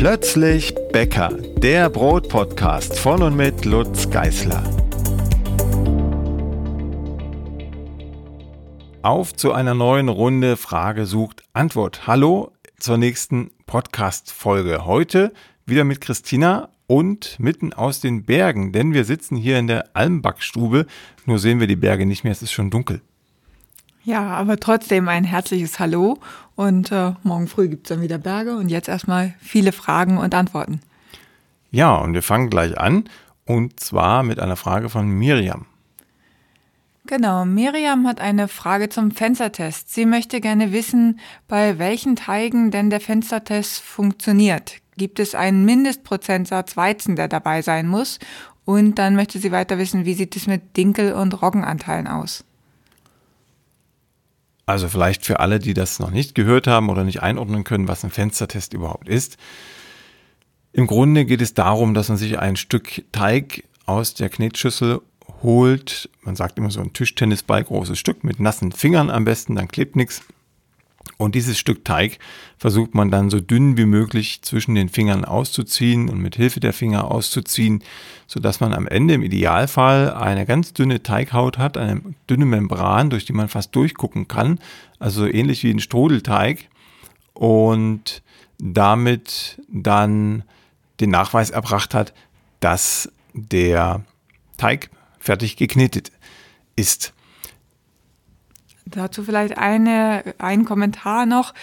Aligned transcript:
Plötzlich 0.00 0.74
Bäcker, 0.92 1.28
der 1.58 1.90
Brotpodcast 1.90 2.98
von 2.98 3.22
und 3.22 3.36
mit 3.36 3.66
Lutz 3.66 4.08
Geißler. 4.08 4.64
Auf 9.02 9.34
zu 9.34 9.52
einer 9.52 9.74
neuen 9.74 10.08
Runde 10.08 10.56
Frage 10.56 11.04
sucht 11.04 11.42
Antwort. 11.52 12.06
Hallo 12.06 12.52
zur 12.78 12.96
nächsten 12.96 13.50
Podcast-Folge. 13.66 14.86
Heute 14.86 15.34
wieder 15.66 15.84
mit 15.84 16.00
Christina 16.00 16.70
und 16.86 17.38
mitten 17.38 17.74
aus 17.74 18.00
den 18.00 18.24
Bergen, 18.24 18.72
denn 18.72 18.94
wir 18.94 19.04
sitzen 19.04 19.36
hier 19.36 19.58
in 19.58 19.66
der 19.66 19.94
Almbackstube. 19.94 20.86
Nur 21.26 21.38
sehen 21.38 21.60
wir 21.60 21.66
die 21.66 21.76
Berge 21.76 22.06
nicht 22.06 22.24
mehr, 22.24 22.32
es 22.32 22.40
ist 22.40 22.52
schon 22.52 22.70
dunkel. 22.70 23.02
Ja, 24.02 24.28
aber 24.28 24.58
trotzdem 24.58 25.08
ein 25.08 25.24
herzliches 25.24 25.78
Hallo 25.78 26.18
und 26.56 26.90
äh, 26.90 27.12
morgen 27.22 27.48
früh 27.48 27.68
gibt 27.68 27.86
es 27.86 27.94
dann 27.94 28.02
wieder 28.02 28.18
Berge 28.18 28.56
und 28.56 28.70
jetzt 28.70 28.88
erstmal 28.88 29.34
viele 29.40 29.72
Fragen 29.72 30.16
und 30.16 30.34
Antworten. 30.34 30.80
Ja, 31.70 31.96
und 31.96 32.14
wir 32.14 32.22
fangen 32.22 32.48
gleich 32.48 32.78
an 32.78 33.04
und 33.44 33.78
zwar 33.78 34.22
mit 34.22 34.40
einer 34.40 34.56
Frage 34.56 34.88
von 34.88 35.08
Miriam. 35.08 35.66
Genau, 37.06 37.44
Miriam 37.44 38.06
hat 38.06 38.20
eine 38.20 38.48
Frage 38.48 38.88
zum 38.88 39.10
Fenstertest. 39.10 39.92
Sie 39.92 40.06
möchte 40.06 40.40
gerne 40.40 40.72
wissen, 40.72 41.18
bei 41.48 41.78
welchen 41.78 42.16
Teigen 42.16 42.70
denn 42.70 42.88
der 42.88 43.00
Fenstertest 43.00 43.80
funktioniert. 43.80 44.76
Gibt 44.96 45.18
es 45.18 45.34
einen 45.34 45.64
Mindestprozentsatz 45.64 46.76
Weizen, 46.76 47.16
der 47.16 47.28
dabei 47.28 47.62
sein 47.62 47.88
muss? 47.88 48.18
Und 48.64 48.98
dann 48.98 49.16
möchte 49.16 49.38
sie 49.38 49.50
weiter 49.50 49.78
wissen, 49.78 50.04
wie 50.04 50.14
sieht 50.14 50.36
es 50.36 50.46
mit 50.46 50.76
Dinkel- 50.76 51.14
und 51.14 51.42
Roggenanteilen 51.42 52.06
aus? 52.06 52.44
Also 54.70 54.88
vielleicht 54.88 55.26
für 55.26 55.40
alle, 55.40 55.58
die 55.58 55.74
das 55.74 55.98
noch 55.98 56.12
nicht 56.12 56.36
gehört 56.36 56.68
haben 56.68 56.90
oder 56.90 57.02
nicht 57.02 57.24
einordnen 57.24 57.64
können, 57.64 57.88
was 57.88 58.04
ein 58.04 58.10
Fenstertest 58.12 58.72
überhaupt 58.72 59.08
ist. 59.08 59.36
Im 60.72 60.86
Grunde 60.86 61.24
geht 61.24 61.40
es 61.40 61.54
darum, 61.54 61.92
dass 61.92 62.08
man 62.08 62.16
sich 62.16 62.38
ein 62.38 62.54
Stück 62.54 63.02
Teig 63.10 63.64
aus 63.86 64.14
der 64.14 64.28
Knetschüssel 64.28 65.00
holt. 65.42 66.08
Man 66.22 66.36
sagt 66.36 66.56
immer 66.56 66.70
so 66.70 66.80
ein 66.80 66.92
Tischtennisball, 66.92 67.64
großes 67.64 67.98
Stück 67.98 68.22
mit 68.22 68.38
nassen 68.38 68.70
Fingern 68.70 69.10
am 69.10 69.24
besten, 69.24 69.56
dann 69.56 69.66
klebt 69.66 69.96
nichts. 69.96 70.22
Und 71.16 71.34
dieses 71.34 71.58
Stück 71.58 71.84
Teig 71.84 72.18
versucht 72.56 72.94
man 72.94 73.10
dann 73.10 73.30
so 73.30 73.40
dünn 73.40 73.76
wie 73.76 73.84
möglich 73.84 74.40
zwischen 74.42 74.74
den 74.74 74.88
Fingern 74.88 75.24
auszuziehen 75.24 76.08
und 76.08 76.18
mit 76.18 76.36
Hilfe 76.36 76.60
der 76.60 76.72
Finger 76.72 77.10
auszuziehen, 77.10 77.82
sodass 78.26 78.60
man 78.60 78.72
am 78.72 78.86
Ende 78.86 79.14
im 79.14 79.22
Idealfall 79.22 80.12
eine 80.14 80.46
ganz 80.46 80.72
dünne 80.72 81.02
Teighaut 81.02 81.58
hat, 81.58 81.76
eine 81.76 82.00
dünne 82.28 82.46
Membran, 82.46 83.10
durch 83.10 83.24
die 83.24 83.32
man 83.32 83.48
fast 83.48 83.76
durchgucken 83.76 84.28
kann, 84.28 84.58
also 84.98 85.26
ähnlich 85.26 85.62
wie 85.62 85.70
ein 85.70 85.80
Strudelteig 85.80 86.68
und 87.34 88.22
damit 88.58 89.60
dann 89.68 90.42
den 91.00 91.10
Nachweis 91.10 91.50
erbracht 91.50 91.94
hat, 91.94 92.14
dass 92.60 93.10
der 93.32 94.04
Teig 94.56 94.90
fertig 95.18 95.56
geknetet 95.56 96.12
ist. 96.76 97.12
Dazu 98.90 99.22
vielleicht 99.22 99.56
eine, 99.56 100.34
ein 100.38 100.64
Kommentar 100.64 101.26
noch. 101.26 101.54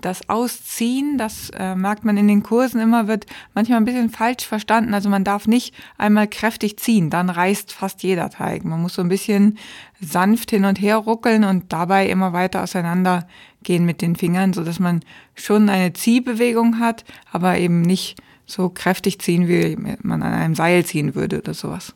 Das 0.00 0.28
Ausziehen, 0.28 1.16
das 1.16 1.50
äh, 1.50 1.74
merkt 1.74 2.04
man 2.04 2.16
in 2.18 2.28
den 2.28 2.42
Kursen 2.42 2.80
immer, 2.80 3.08
wird 3.08 3.26
manchmal 3.54 3.78
ein 3.78 3.84
bisschen 3.84 4.10
falsch 4.10 4.44
verstanden. 4.44 4.92
Also 4.92 5.08
man 5.08 5.24
darf 5.24 5.46
nicht 5.46 5.74
einmal 5.96 6.28
kräftig 6.28 6.78
ziehen, 6.78 7.08
dann 7.10 7.30
reißt 7.30 7.72
fast 7.72 8.02
jeder 8.02 8.28
Teig. 8.28 8.64
Man 8.64 8.82
muss 8.82 8.94
so 8.94 9.02
ein 9.02 9.08
bisschen 9.08 9.58
sanft 10.00 10.50
hin 10.50 10.66
und 10.66 10.80
her 10.80 10.98
ruckeln 10.98 11.44
und 11.44 11.72
dabei 11.72 12.06
immer 12.08 12.32
weiter 12.32 12.62
auseinander 12.62 13.26
gehen 13.62 13.86
mit 13.86 14.02
den 14.02 14.14
Fingern, 14.14 14.52
so 14.52 14.62
dass 14.62 14.78
man 14.78 15.00
schon 15.34 15.68
eine 15.68 15.94
Ziehbewegung 15.94 16.78
hat, 16.78 17.04
aber 17.32 17.58
eben 17.58 17.80
nicht 17.80 18.20
so 18.46 18.68
kräftig 18.68 19.20
ziehen, 19.20 19.48
wie 19.48 19.76
man 20.02 20.22
an 20.22 20.32
einem 20.32 20.54
Seil 20.54 20.84
ziehen 20.84 21.14
würde 21.14 21.38
oder 21.38 21.54
sowas. 21.54 21.94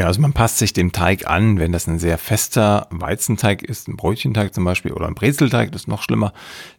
Ja, 0.00 0.06
also 0.06 0.22
man 0.22 0.32
passt 0.32 0.56
sich 0.56 0.72
dem 0.72 0.92
Teig 0.92 1.26
an, 1.28 1.58
wenn 1.58 1.72
das 1.72 1.86
ein 1.86 1.98
sehr 1.98 2.16
fester 2.16 2.86
Weizenteig 2.88 3.62
ist, 3.62 3.86
ein 3.86 3.98
Brötchenteig 3.98 4.54
zum 4.54 4.64
Beispiel 4.64 4.92
oder 4.92 5.06
ein 5.06 5.14
Brezelteig, 5.14 5.72
das 5.72 5.82
ist 5.82 5.88
noch 5.88 6.00
schlimmer, 6.00 6.32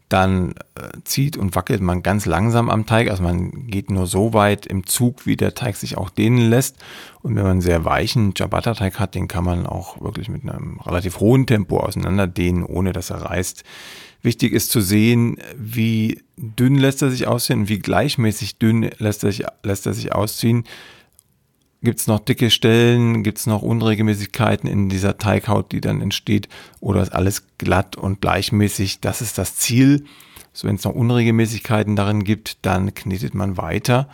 dann 0.10 0.56
äh, 0.74 0.90
zieht 1.04 1.38
und 1.38 1.56
wackelt 1.56 1.82
man 1.82 2.02
ganz 2.02 2.26
langsam 2.26 2.72
am 2.72 2.88
Teig. 2.88 3.12
Also 3.12 3.22
man 3.22 3.68
geht 3.68 3.92
nur 3.92 4.08
so 4.08 4.34
weit 4.34 4.66
im 4.66 4.88
Zug, 4.88 5.28
wie 5.28 5.38
der 5.38 5.54
Teig 5.54 5.76
sich 5.76 6.00
auch 6.00 6.10
dehnen 6.10 6.50
lässt. 6.50 6.78
Und 7.22 7.36
wenn 7.36 7.44
man 7.44 7.52
einen 7.52 7.62
sehr 7.62 7.86
weichen 7.86 8.34
Ciabatta-Teig 8.36 8.98
hat, 8.98 9.14
den 9.14 9.28
kann 9.28 9.44
man 9.44 9.68
auch 9.68 10.02
wirklich 10.02 10.28
mit 10.28 10.42
einem 10.42 10.80
relativ 10.80 11.20
hohen 11.20 11.46
Tempo 11.46 11.80
auseinanderdehnen, 11.80 12.64
ohne 12.64 12.92
dass 12.92 13.12
er 13.12 13.22
reißt. 13.22 13.64
Wichtig 14.24 14.52
ist 14.52 14.72
zu 14.72 14.82
sehen, 14.82 15.38
wie 15.56 16.24
dünn 16.38 16.74
lässt 16.74 17.04
er 17.04 17.12
sich 17.12 17.28
aussehen, 17.28 17.70
wie 17.70 17.78
gleichmäßig 17.78 18.58
dünn 18.58 18.90
lässt 18.98 19.24
er 19.24 19.32
sich, 19.32 19.46
lässt 19.62 19.86
er 19.86 19.94
sich 19.94 20.12
ausziehen. 20.12 20.64
Gibt 21.84 22.00
es 22.00 22.06
noch 22.06 22.20
dicke 22.20 22.52
Stellen? 22.52 23.24
Gibt 23.24 23.40
es 23.40 23.48
noch 23.48 23.64
Unregelmäßigkeiten 23.64 24.70
in 24.70 24.88
dieser 24.88 25.18
Teighaut, 25.18 25.72
die 25.72 25.82
dann 25.82 26.02
entsteht? 26.02 26.48
Oder 26.80 27.02
ist 27.02 27.14
alles 27.14 27.48
glatt 27.58 27.96
und 27.96 28.22
gleichmäßig? 28.22 29.02
Das 29.02 29.22
ist 29.22 29.40
das 29.40 29.56
Ziel. 29.56 30.06
So, 30.54 30.68
wenn 30.68 30.76
es 30.76 30.84
noch 30.84 30.94
Unregelmäßigkeiten 30.94 31.96
darin 31.96 32.24
gibt, 32.24 32.64
dann 32.66 32.94
knetet 32.94 33.34
man 33.34 33.58
weiter. 33.58 34.10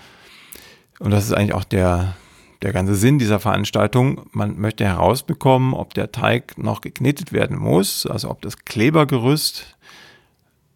Und 0.99 1.11
das 1.11 1.25
ist 1.25 1.33
eigentlich 1.33 1.53
auch 1.53 1.65
der, 1.65 2.15
der 2.61 2.71
ganze 2.71 2.95
Sinn 2.95 3.19
dieser 3.19 3.39
Veranstaltung. 3.39 4.21
Man 4.31 4.57
möchte 4.59 4.85
herausbekommen, 4.85 5.73
ob 5.73 5.93
der 5.93 6.13
Teig 6.13 6.57
noch 6.57 6.79
geknetet 6.79 7.33
werden 7.33 7.57
muss, 7.57 8.05
also 8.05 8.29
ob 8.29 8.41
das 8.41 8.63
Klebergerüst 8.63 9.75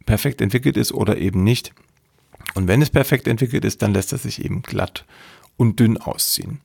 perfekt 0.06 0.42
entwickelt 0.42 0.76
ist 0.76 0.92
oder 0.92 1.18
eben 1.18 1.46
nicht. 1.46 1.74
Und 2.54 2.68
wenn 2.68 2.82
es 2.82 2.90
perfekt 2.90 3.28
entwickelt 3.28 3.64
ist, 3.64 3.82
dann 3.82 3.94
lässt 3.94 4.12
es 4.12 4.24
sich 4.24 4.44
eben 4.44 4.62
glatt 4.62 5.06
und 5.62 5.80
dünn 5.80 5.98
ausziehen. 5.98 6.60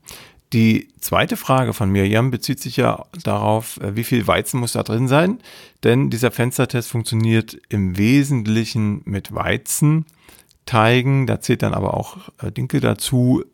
Die 0.55 0.89
zweite 1.01 1.37
Frage 1.37 1.75
von 1.75 1.91
Mirjam 1.91 2.31
bezieht 2.31 2.61
sich 2.61 2.79
ja 2.79 3.05
darauf, 3.23 3.79
äh, 3.83 3.95
wie 3.95 4.05
viel 4.05 4.27
Weizen 4.27 4.59
muss 4.59 4.73
da 4.73 4.83
drin 4.83 5.07
sein, 5.07 5.39
denn 5.85 6.09
dieser 6.09 6.31
Fenstertest 6.31 6.89
funktioniert 6.89 7.59
im 7.69 7.99
Wesentlichen 7.99 9.03
mit 9.05 9.35
Weizenteigen, 9.35 11.27
da 11.27 11.43
zählt 11.43 11.63
dann 11.63 11.75
aber 11.75 11.93
auch 11.93 12.31
äh, 12.43 12.51
Dinkel 12.51 12.81
dazu, 12.81 13.45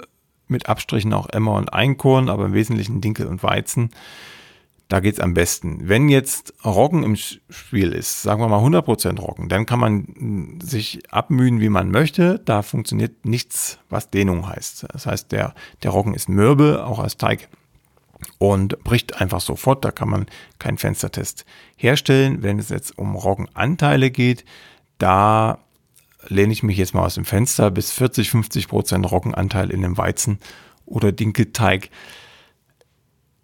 mit 0.46 0.68
Abstrichen 0.68 1.12
auch 1.12 1.28
Emmer 1.30 1.54
und 1.54 1.72
Einkorn, 1.72 2.28
aber 2.28 2.44
im 2.44 2.52
Wesentlichen 2.52 3.00
Dinkel 3.00 3.26
und 3.26 3.42
Weizen. 3.42 3.90
Da 4.88 5.00
geht's 5.00 5.20
am 5.20 5.32
besten. 5.32 5.88
Wenn 5.88 6.08
jetzt 6.08 6.52
Roggen 6.64 7.02
im 7.02 7.16
Spiel 7.16 7.92
ist, 7.92 8.22
sagen 8.22 8.42
wir 8.42 8.48
mal 8.48 8.62
100% 8.62 9.18
Roggen, 9.18 9.48
dann 9.48 9.64
kann 9.64 9.80
man 9.80 10.06
hm, 10.14 10.60
sich 10.60 11.00
abmühen, 11.10 11.60
wie 11.60 11.70
man 11.70 11.90
möchte. 11.90 12.40
Da 12.44 12.62
funktioniert 12.62 13.24
nichts, 13.24 13.78
was 13.88 14.10
Dehnung 14.10 14.46
heißt. 14.46 14.86
Das 14.92 15.06
heißt, 15.06 15.32
der, 15.32 15.54
der 15.82 15.90
Roggen 15.92 16.14
ist 16.14 16.28
mürbe, 16.28 16.84
auch 16.84 16.98
als 16.98 17.16
Teig 17.16 17.48
und 18.38 18.82
bricht 18.84 19.20
einfach 19.20 19.40
sofort. 19.40 19.84
Da 19.84 19.90
kann 19.90 20.08
man 20.08 20.26
keinen 20.58 20.78
Fenstertest 20.78 21.44
herstellen. 21.76 22.42
Wenn 22.42 22.58
es 22.58 22.68
jetzt 22.68 22.98
um 22.98 23.16
Roggenanteile 23.16 24.10
geht, 24.10 24.44
da 24.98 25.58
lehne 26.28 26.52
ich 26.52 26.62
mich 26.62 26.76
jetzt 26.76 26.94
mal 26.94 27.04
aus 27.04 27.14
dem 27.14 27.24
Fenster 27.24 27.70
bis 27.70 27.92
40, 27.92 28.30
50 28.30 28.68
Prozent 28.68 29.10
Roggenanteil 29.10 29.70
in 29.70 29.82
dem 29.82 29.98
Weizen 29.98 30.38
oder 30.86 31.12
Dinkelteig 31.12 31.90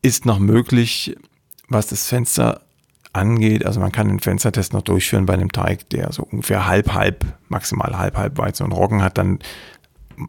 ist 0.02 0.26
noch 0.26 0.38
möglich 0.38 1.16
was 1.68 1.86
das 1.88 2.06
Fenster 2.06 2.62
angeht, 3.12 3.64
also 3.64 3.80
man 3.80 3.92
kann 3.92 4.08
den 4.08 4.20
Fenstertest 4.20 4.72
noch 4.72 4.82
durchführen 4.82 5.26
bei 5.26 5.34
einem 5.34 5.52
Teig, 5.52 5.88
der 5.90 6.12
so 6.12 6.22
ungefähr 6.22 6.66
halb, 6.66 6.92
halb, 6.92 7.24
maximal 7.48 7.98
halb, 7.98 8.16
halb 8.16 8.38
Weizen 8.38 8.64
und 8.64 8.72
Roggen 8.72 9.02
hat, 9.02 9.18
dann 9.18 9.38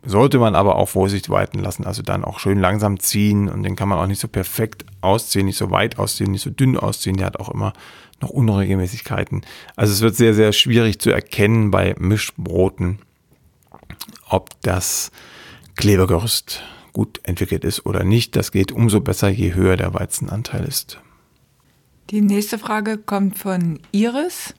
sollte 0.04 0.38
man 0.38 0.56
aber 0.56 0.76
auch 0.76 0.88
Vorsicht 0.88 1.30
walten 1.30 1.60
lassen, 1.60 1.86
also 1.86 2.02
dann 2.02 2.24
auch 2.24 2.40
schön 2.40 2.60
langsam 2.60 3.00
ziehen 3.00 3.50
und 3.50 3.64
den 3.64 3.76
kann 3.76 3.90
man 3.90 3.98
auch 3.98 4.08
nicht 4.08 4.20
so 4.22 4.28
perfekt 4.28 4.86
ausziehen, 5.02 5.46
nicht 5.46 5.58
so 5.58 5.72
weit 5.72 5.98
ausziehen, 5.98 6.32
nicht 6.32 6.44
so 6.44 6.52
dünn 6.52 6.78
ausziehen, 6.78 7.18
der 7.18 7.26
hat 7.26 7.40
auch 7.40 7.50
immer 7.50 7.74
noch 8.22 8.30
Unregelmäßigkeiten. 8.30 9.42
Also 9.76 9.94
es 9.94 10.02
wird 10.02 10.16
sehr, 10.16 10.34
sehr 10.34 10.52
schwierig 10.52 11.00
zu 11.00 11.10
erkennen 11.10 11.72
bei 11.72 11.96
Mischbroten, 11.98 13.00
ob 14.28 14.50
das 14.62 15.12
Klebergerüst 15.76 16.62
gut 16.94 17.20
entwickelt 17.24 17.64
ist 17.64 17.86
oder 17.86 18.04
nicht. 18.04 18.36
Das 18.36 18.52
geht 18.52 18.72
umso 18.72 19.00
besser, 19.00 19.30
je 19.30 19.54
höher 19.54 19.78
der 19.78 19.94
Weizenanteil 19.94 20.66
ist. 20.66 21.00
Die 22.10 22.22
nächste 22.22 22.58
Frage 22.58 22.98
kommt 22.98 23.38
von 23.38 23.80
Iris. 23.92 24.56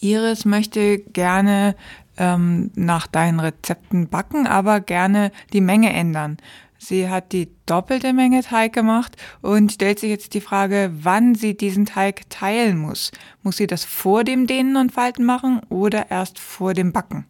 Iris 0.00 0.46
möchte 0.46 0.98
gerne 0.98 1.76
ähm, 2.16 2.70
nach 2.74 3.06
deinen 3.06 3.38
Rezepten 3.38 4.08
backen, 4.08 4.46
aber 4.46 4.80
gerne 4.80 5.30
die 5.52 5.60
Menge 5.60 5.92
ändern. 5.92 6.38
Sie 6.78 7.10
hat 7.10 7.32
die 7.32 7.50
doppelte 7.66 8.14
Menge 8.14 8.42
Teig 8.42 8.72
gemacht 8.72 9.16
und 9.42 9.72
stellt 9.72 9.98
sich 9.98 10.08
jetzt 10.08 10.32
die 10.32 10.40
Frage, 10.40 10.90
wann 10.94 11.34
sie 11.34 11.54
diesen 11.54 11.84
Teig 11.84 12.30
teilen 12.30 12.78
muss. 12.78 13.10
Muss 13.42 13.58
sie 13.58 13.66
das 13.66 13.84
vor 13.84 14.24
dem 14.24 14.46
Dehnen 14.46 14.76
und 14.76 14.92
Falten 14.92 15.26
machen 15.26 15.60
oder 15.68 16.10
erst 16.10 16.38
vor 16.38 16.72
dem 16.72 16.92
Backen? 16.92 17.26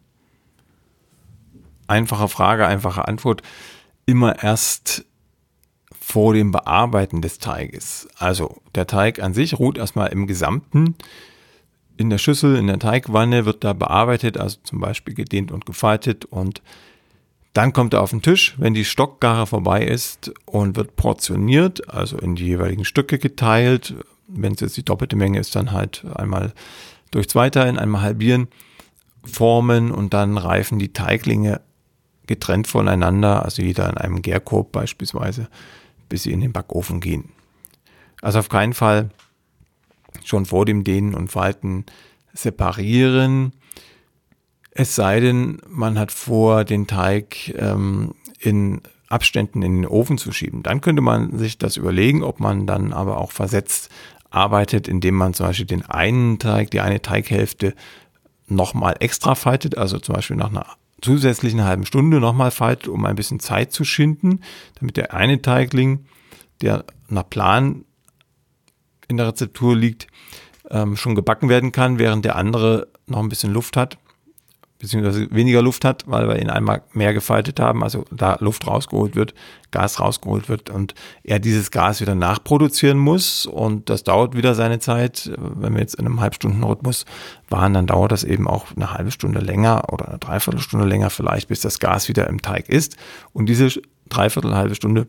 Einfache 1.87 2.29
Frage, 2.29 2.67
einfache 2.67 3.05
Antwort. 3.07 3.41
Immer 4.05 4.41
erst 4.43 5.05
vor 6.09 6.33
dem 6.33 6.51
Bearbeiten 6.51 7.21
des 7.21 7.37
Teiges. 7.37 8.07
Also 8.17 8.57
der 8.73 8.87
Teig 8.87 9.21
an 9.21 9.35
sich 9.35 9.59
ruht 9.59 9.77
erstmal 9.77 10.11
im 10.11 10.25
Gesamten 10.25 10.95
in 11.97 12.09
der 12.09 12.17
Schüssel, 12.17 12.55
in 12.55 12.65
der 12.65 12.79
Teigwanne 12.79 13.45
wird 13.45 13.63
da 13.63 13.73
bearbeitet, 13.73 14.35
also 14.35 14.57
zum 14.63 14.79
Beispiel 14.79 15.13
gedehnt 15.13 15.51
und 15.51 15.67
gefaltet 15.67 16.25
und 16.25 16.63
dann 17.53 17.73
kommt 17.73 17.93
er 17.93 18.01
auf 18.01 18.09
den 18.09 18.23
Tisch, 18.23 18.55
wenn 18.57 18.73
die 18.73 18.85
Stockgare 18.85 19.45
vorbei 19.45 19.83
ist 19.83 20.31
und 20.45 20.75
wird 20.75 20.95
portioniert, 20.95 21.89
also 21.89 22.17
in 22.17 22.35
die 22.35 22.45
jeweiligen 22.45 22.85
Stücke 22.85 23.19
geteilt. 23.19 23.93
Wenn 24.27 24.53
es 24.53 24.61
jetzt 24.61 24.77
die 24.77 24.85
doppelte 24.85 25.15
Menge 25.15 25.39
ist, 25.39 25.55
dann 25.55 25.71
halt 25.71 26.05
einmal 26.15 26.53
durch 27.11 27.29
zwei 27.29 27.49
teilen, 27.49 27.77
einmal 27.77 28.01
halbieren, 28.01 28.47
formen 29.25 29.91
und 29.91 30.13
dann 30.13 30.37
reifen 30.37 30.79
die 30.79 30.93
Teiglinge 30.93 31.61
getrennt 32.27 32.67
voneinander, 32.67 33.43
also 33.43 33.61
jeder 33.61 33.89
in 33.89 33.97
einem 33.97 34.21
Gärkorb 34.21 34.71
beispielsweise, 34.71 35.49
bis 36.09 36.23
sie 36.23 36.31
in 36.31 36.41
den 36.41 36.51
Backofen 36.51 36.99
gehen. 36.99 37.29
Also 38.21 38.39
auf 38.39 38.49
keinen 38.49 38.73
Fall 38.73 39.11
schon 40.25 40.45
vor 40.45 40.65
dem 40.65 40.83
Dehnen 40.83 41.13
und 41.13 41.31
Falten 41.31 41.85
separieren. 42.33 43.53
Es 44.71 44.95
sei 44.95 45.19
denn, 45.19 45.61
man 45.67 45.97
hat 45.97 46.11
vor, 46.11 46.65
den 46.65 46.87
Teig 46.87 47.53
ähm, 47.57 48.13
in 48.39 48.81
Abständen 49.07 49.63
in 49.63 49.81
den 49.81 49.87
Ofen 49.87 50.17
zu 50.17 50.31
schieben. 50.31 50.63
Dann 50.63 50.81
könnte 50.81 51.01
man 51.01 51.37
sich 51.37 51.57
das 51.57 51.77
überlegen, 51.77 52.23
ob 52.23 52.39
man 52.39 52.67
dann 52.67 52.93
aber 52.93 53.17
auch 53.17 53.31
versetzt 53.31 53.89
arbeitet, 54.29 54.87
indem 54.87 55.15
man 55.15 55.33
zum 55.33 55.47
Beispiel 55.47 55.65
den 55.65 55.85
einen 55.85 56.37
Teig, 56.37 56.69
die 56.71 56.81
eine 56.81 57.01
Teighälfte 57.01 57.73
nochmal 58.47 58.95
extra 58.99 59.35
faltet, 59.35 59.77
also 59.77 59.99
zum 59.99 60.15
Beispiel 60.15 60.37
nach 60.37 60.49
einer 60.49 60.65
zusätzlichen 61.01 61.63
halben 61.63 61.85
Stunde 61.85 62.19
nochmal 62.19 62.51
faltet, 62.51 62.87
um 62.87 63.05
ein 63.05 63.15
bisschen 63.15 63.39
Zeit 63.39 63.71
zu 63.71 63.83
schinden, 63.83 64.41
damit 64.79 64.97
der 64.97 65.13
eine 65.13 65.41
Teigling, 65.41 66.05
der 66.61 66.85
nach 67.07 67.29
Plan 67.29 67.85
in 69.07 69.17
der 69.17 69.27
Rezeptur 69.27 69.75
liegt, 69.75 70.07
ähm, 70.69 70.95
schon 70.95 71.15
gebacken 71.15 71.49
werden 71.49 71.71
kann, 71.71 71.99
während 71.99 72.25
der 72.25 72.35
andere 72.35 72.87
noch 73.07 73.19
ein 73.19 73.29
bisschen 73.29 73.53
Luft 73.53 73.75
hat, 73.75 73.97
beziehungsweise 74.79 75.29
weniger 75.29 75.61
Luft 75.61 75.83
hat, 75.83 76.05
weil 76.07 76.27
wir 76.27 76.41
ihn 76.41 76.49
einmal 76.49 76.81
mehr 76.93 77.13
gefaltet 77.13 77.59
haben, 77.59 77.83
also 77.83 78.05
da 78.11 78.37
Luft 78.39 78.65
rausgeholt 78.65 79.15
wird, 79.15 79.33
Gas 79.71 79.99
rausgeholt 79.99 80.47
wird 80.47 80.69
und 80.69 80.95
er 81.23 81.39
dieses 81.39 81.69
Gas 81.69 81.99
wieder 81.99 82.15
nachproduzieren 82.15 82.97
muss 82.97 83.45
und 83.45 83.89
das 83.89 84.03
dauert 84.03 84.35
wieder 84.35 84.55
seine 84.55 84.79
Zeit. 84.79 85.31
Wenn 85.37 85.73
wir 85.73 85.81
jetzt 85.81 85.95
in 85.95 86.05
einem 86.05 86.21
Halbstundenrhythmus 86.21 87.05
waren, 87.49 87.73
dann 87.73 87.87
dauert 87.87 88.13
das 88.13 88.23
eben 88.23 88.47
auch 88.47 88.67
eine 88.75 88.93
halbe 88.93 89.11
Stunde 89.11 89.41
länger 89.41 89.91
oder 89.91 90.07
eine 90.07 90.17
Dreiviertelstunde 90.17 90.87
länger 90.87 91.09
vielleicht, 91.09 91.49
bis 91.49 91.59
das 91.59 91.79
Gas 91.79 92.07
wieder 92.07 92.27
im 92.27 92.41
Teig 92.41 92.69
ist 92.69 92.95
und 93.33 93.47
diese 93.47 93.69
Dreiviertel, 94.07 94.55
halbe 94.55 94.75
Stunde 94.75 95.07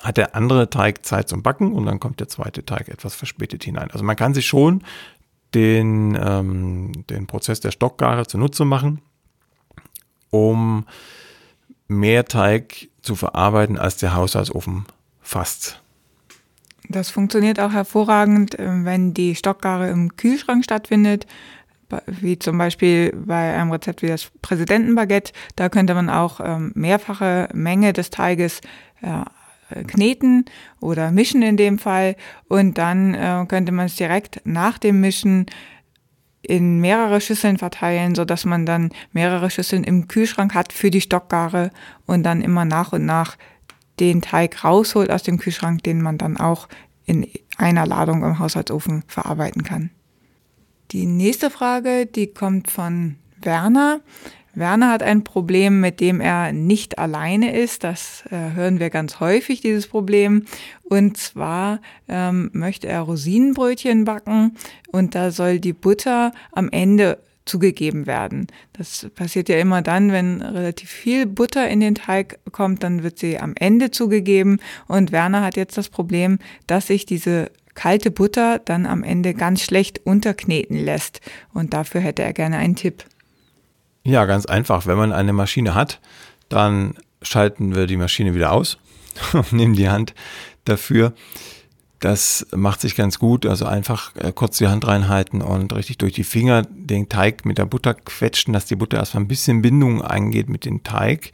hat 0.00 0.16
der 0.16 0.34
andere 0.34 0.70
Teig 0.70 1.04
Zeit 1.04 1.28
zum 1.28 1.42
Backen 1.42 1.72
und 1.72 1.84
dann 1.84 2.00
kommt 2.00 2.20
der 2.20 2.28
zweite 2.28 2.64
Teig 2.64 2.88
etwas 2.88 3.14
verspätet 3.14 3.64
hinein. 3.64 3.90
Also 3.90 4.02
man 4.02 4.16
kann 4.16 4.32
sich 4.32 4.46
schon 4.46 4.82
den, 5.54 6.18
ähm, 6.20 6.92
den 7.08 7.26
Prozess 7.26 7.60
der 7.60 7.70
Stockgare 7.70 8.26
zunutze 8.26 8.64
machen, 8.64 9.00
um 10.30 10.86
mehr 11.88 12.24
Teig 12.24 12.88
zu 13.02 13.16
verarbeiten, 13.16 13.78
als 13.78 13.96
der 13.96 14.14
Haushaltsofen 14.14 14.84
fasst. 15.20 15.82
Das 16.88 17.10
funktioniert 17.10 17.60
auch 17.60 17.72
hervorragend, 17.72 18.58
äh, 18.58 18.84
wenn 18.84 19.14
die 19.14 19.34
Stockgare 19.34 19.88
im 19.90 20.16
Kühlschrank 20.16 20.64
stattfindet, 20.64 21.26
wie 22.06 22.38
zum 22.38 22.56
Beispiel 22.56 23.12
bei 23.12 23.54
einem 23.54 23.72
Rezept 23.72 24.02
wie 24.02 24.08
das 24.08 24.30
Präsidentenbaguette. 24.42 25.32
Da 25.56 25.68
könnte 25.68 25.94
man 25.94 26.08
auch 26.08 26.40
ähm, 26.42 26.72
mehrfache 26.74 27.48
Menge 27.52 27.92
des 27.92 28.10
Teiges 28.10 28.60
äh, 29.02 29.24
kneten 29.86 30.44
oder 30.80 31.10
mischen 31.10 31.42
in 31.42 31.56
dem 31.56 31.78
Fall. 31.78 32.16
Und 32.48 32.78
dann 32.78 33.14
äh, 33.14 33.44
könnte 33.48 33.72
man 33.72 33.86
es 33.86 33.96
direkt 33.96 34.40
nach 34.44 34.78
dem 34.78 35.00
Mischen 35.00 35.46
in 36.42 36.80
mehrere 36.80 37.20
Schüsseln 37.20 37.58
verteilen, 37.58 38.14
so 38.14 38.24
dass 38.24 38.44
man 38.44 38.64
dann 38.66 38.90
mehrere 39.12 39.50
Schüsseln 39.50 39.84
im 39.84 40.08
Kühlschrank 40.08 40.54
hat 40.54 40.72
für 40.72 40.90
die 40.90 41.00
Stockgare 41.00 41.70
und 42.06 42.22
dann 42.22 42.40
immer 42.40 42.64
nach 42.64 42.92
und 42.92 43.04
nach 43.04 43.36
den 44.00 44.22
Teig 44.22 44.64
rausholt 44.64 45.10
aus 45.10 45.22
dem 45.22 45.38
Kühlschrank, 45.38 45.82
den 45.82 46.00
man 46.00 46.16
dann 46.16 46.38
auch 46.38 46.68
in 47.04 47.26
einer 47.58 47.86
Ladung 47.86 48.24
im 48.24 48.38
Haushaltsofen 48.38 49.04
verarbeiten 49.06 49.62
kann. 49.62 49.90
Die 50.92 51.06
nächste 51.06 51.50
Frage, 51.50 52.06
die 52.06 52.28
kommt 52.28 52.70
von 52.70 53.16
Werner. 53.42 54.00
Werner 54.60 54.90
hat 54.90 55.02
ein 55.02 55.24
Problem, 55.24 55.80
mit 55.80 55.98
dem 55.98 56.20
er 56.20 56.52
nicht 56.52 56.98
alleine 56.98 57.56
ist. 57.56 57.82
Das 57.82 58.22
äh, 58.30 58.54
hören 58.54 58.78
wir 58.78 58.90
ganz 58.90 59.18
häufig, 59.18 59.60
dieses 59.60 59.88
Problem. 59.88 60.44
Und 60.84 61.16
zwar 61.16 61.80
ähm, 62.08 62.50
möchte 62.52 62.86
er 62.86 63.00
Rosinenbrötchen 63.00 64.04
backen 64.04 64.56
und 64.92 65.16
da 65.16 65.32
soll 65.32 65.58
die 65.58 65.72
Butter 65.72 66.32
am 66.52 66.68
Ende 66.70 67.18
zugegeben 67.44 68.06
werden. 68.06 68.46
Das 68.74 69.08
passiert 69.14 69.48
ja 69.48 69.58
immer 69.58 69.82
dann, 69.82 70.12
wenn 70.12 70.40
relativ 70.40 70.90
viel 70.90 71.26
Butter 71.26 71.68
in 71.68 71.80
den 71.80 71.96
Teig 71.96 72.38
kommt, 72.52 72.82
dann 72.82 73.02
wird 73.02 73.18
sie 73.18 73.38
am 73.38 73.54
Ende 73.56 73.90
zugegeben. 73.90 74.60
Und 74.86 75.10
Werner 75.10 75.42
hat 75.42 75.56
jetzt 75.56 75.76
das 75.76 75.88
Problem, 75.88 76.38
dass 76.66 76.86
sich 76.86 77.06
diese 77.06 77.50
kalte 77.74 78.10
Butter 78.10 78.58
dann 78.58 78.86
am 78.86 79.02
Ende 79.02 79.34
ganz 79.34 79.62
schlecht 79.62 80.04
unterkneten 80.04 80.76
lässt. 80.76 81.20
Und 81.52 81.72
dafür 81.72 82.00
hätte 82.00 82.22
er 82.22 82.32
gerne 82.32 82.58
einen 82.58 82.76
Tipp. 82.76 83.04
Ja, 84.02 84.24
ganz 84.24 84.46
einfach. 84.46 84.86
Wenn 84.86 84.96
man 84.96 85.12
eine 85.12 85.32
Maschine 85.32 85.74
hat, 85.74 86.00
dann 86.48 86.94
schalten 87.22 87.74
wir 87.74 87.86
die 87.86 87.96
Maschine 87.96 88.34
wieder 88.34 88.52
aus 88.52 88.78
und 89.32 89.52
nehmen 89.52 89.74
die 89.74 89.90
Hand 89.90 90.14
dafür. 90.64 91.12
Das 91.98 92.46
macht 92.56 92.80
sich 92.80 92.96
ganz 92.96 93.18
gut. 93.18 93.44
Also 93.44 93.66
einfach 93.66 94.16
äh, 94.16 94.32
kurz 94.32 94.56
die 94.56 94.68
Hand 94.68 94.86
reinhalten 94.86 95.42
und 95.42 95.74
richtig 95.74 95.98
durch 95.98 96.14
die 96.14 96.24
Finger 96.24 96.62
den 96.62 97.10
Teig 97.10 97.44
mit 97.44 97.58
der 97.58 97.66
Butter 97.66 97.92
quetschen, 97.92 98.54
dass 98.54 98.64
die 98.64 98.76
Butter 98.76 98.96
erstmal 98.96 99.24
ein 99.24 99.28
bisschen 99.28 99.60
Bindung 99.60 100.02
eingeht 100.02 100.48
mit 100.48 100.64
dem 100.64 100.82
Teig. 100.82 101.32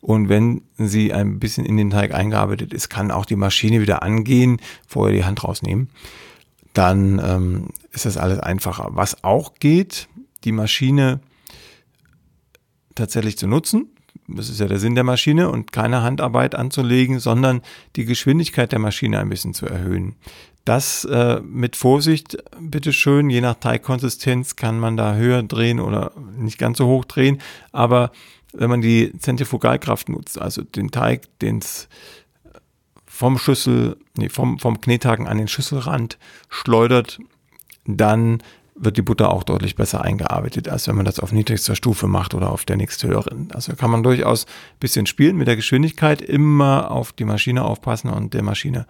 Und 0.00 0.28
wenn 0.28 0.62
sie 0.76 1.12
ein 1.12 1.40
bisschen 1.40 1.64
in 1.64 1.76
den 1.76 1.90
Teig 1.90 2.14
eingearbeitet 2.14 2.72
ist, 2.72 2.90
kann 2.90 3.10
auch 3.10 3.24
die 3.24 3.36
Maschine 3.36 3.80
wieder 3.80 4.02
angehen, 4.02 4.60
vorher 4.86 5.16
die 5.16 5.24
Hand 5.24 5.42
rausnehmen. 5.42 5.88
Dann 6.74 7.20
ähm, 7.24 7.68
ist 7.90 8.04
das 8.04 8.16
alles 8.16 8.38
einfacher. 8.38 8.90
Was 8.90 9.24
auch 9.24 9.54
geht, 9.58 10.08
die 10.44 10.52
Maschine 10.52 11.20
tatsächlich 12.94 13.38
zu 13.38 13.46
nutzen. 13.46 13.88
Das 14.28 14.48
ist 14.48 14.60
ja 14.60 14.66
der 14.66 14.78
Sinn 14.78 14.94
der 14.94 15.04
Maschine 15.04 15.50
und 15.50 15.72
keine 15.72 16.02
Handarbeit 16.02 16.54
anzulegen, 16.54 17.18
sondern 17.18 17.62
die 17.96 18.04
Geschwindigkeit 18.04 18.72
der 18.72 18.78
Maschine 18.78 19.18
ein 19.18 19.28
bisschen 19.28 19.54
zu 19.54 19.66
erhöhen. 19.66 20.14
Das 20.64 21.04
äh, 21.04 21.40
mit 21.42 21.76
Vorsicht, 21.76 22.38
bitteschön, 22.58 23.28
je 23.28 23.42
nach 23.42 23.56
Teigkonsistenz 23.56 24.56
kann 24.56 24.80
man 24.80 24.96
da 24.96 25.14
höher 25.14 25.42
drehen 25.42 25.78
oder 25.78 26.12
nicht 26.38 26.58
ganz 26.58 26.78
so 26.78 26.86
hoch 26.86 27.04
drehen, 27.04 27.40
aber 27.70 28.12
wenn 28.54 28.70
man 28.70 28.80
die 28.80 29.12
Zentrifugalkraft 29.18 30.08
nutzt, 30.08 30.40
also 30.40 30.62
den 30.62 30.90
Teig, 30.90 31.38
den 31.40 31.58
es 31.58 31.88
vom 33.04 33.36
Schüssel, 33.36 33.96
nee, 34.16 34.28
vom, 34.28 34.58
vom 34.58 34.80
Knethaken 34.80 35.26
an 35.26 35.38
den 35.38 35.48
Schüsselrand 35.48 36.18
schleudert, 36.48 37.18
dann 37.84 38.42
wird 38.74 38.96
die 38.96 39.02
Butter 39.02 39.30
auch 39.30 39.44
deutlich 39.44 39.76
besser 39.76 40.02
eingearbeitet, 40.02 40.68
als 40.68 40.88
wenn 40.88 40.96
man 40.96 41.04
das 41.04 41.20
auf 41.20 41.32
niedrigster 41.32 41.76
Stufe 41.76 42.08
macht 42.08 42.34
oder 42.34 42.50
auf 42.50 42.64
der 42.64 42.76
nächsthöheren. 42.76 43.50
Also 43.52 43.74
kann 43.76 43.90
man 43.90 44.02
durchaus 44.02 44.46
ein 44.46 44.80
bisschen 44.80 45.06
spielen 45.06 45.36
mit 45.36 45.46
der 45.46 45.56
Geschwindigkeit, 45.56 46.20
immer 46.20 46.90
auf 46.90 47.12
die 47.12 47.24
Maschine 47.24 47.64
aufpassen 47.64 48.10
und 48.10 48.34
der 48.34 48.42
Maschine 48.42 48.86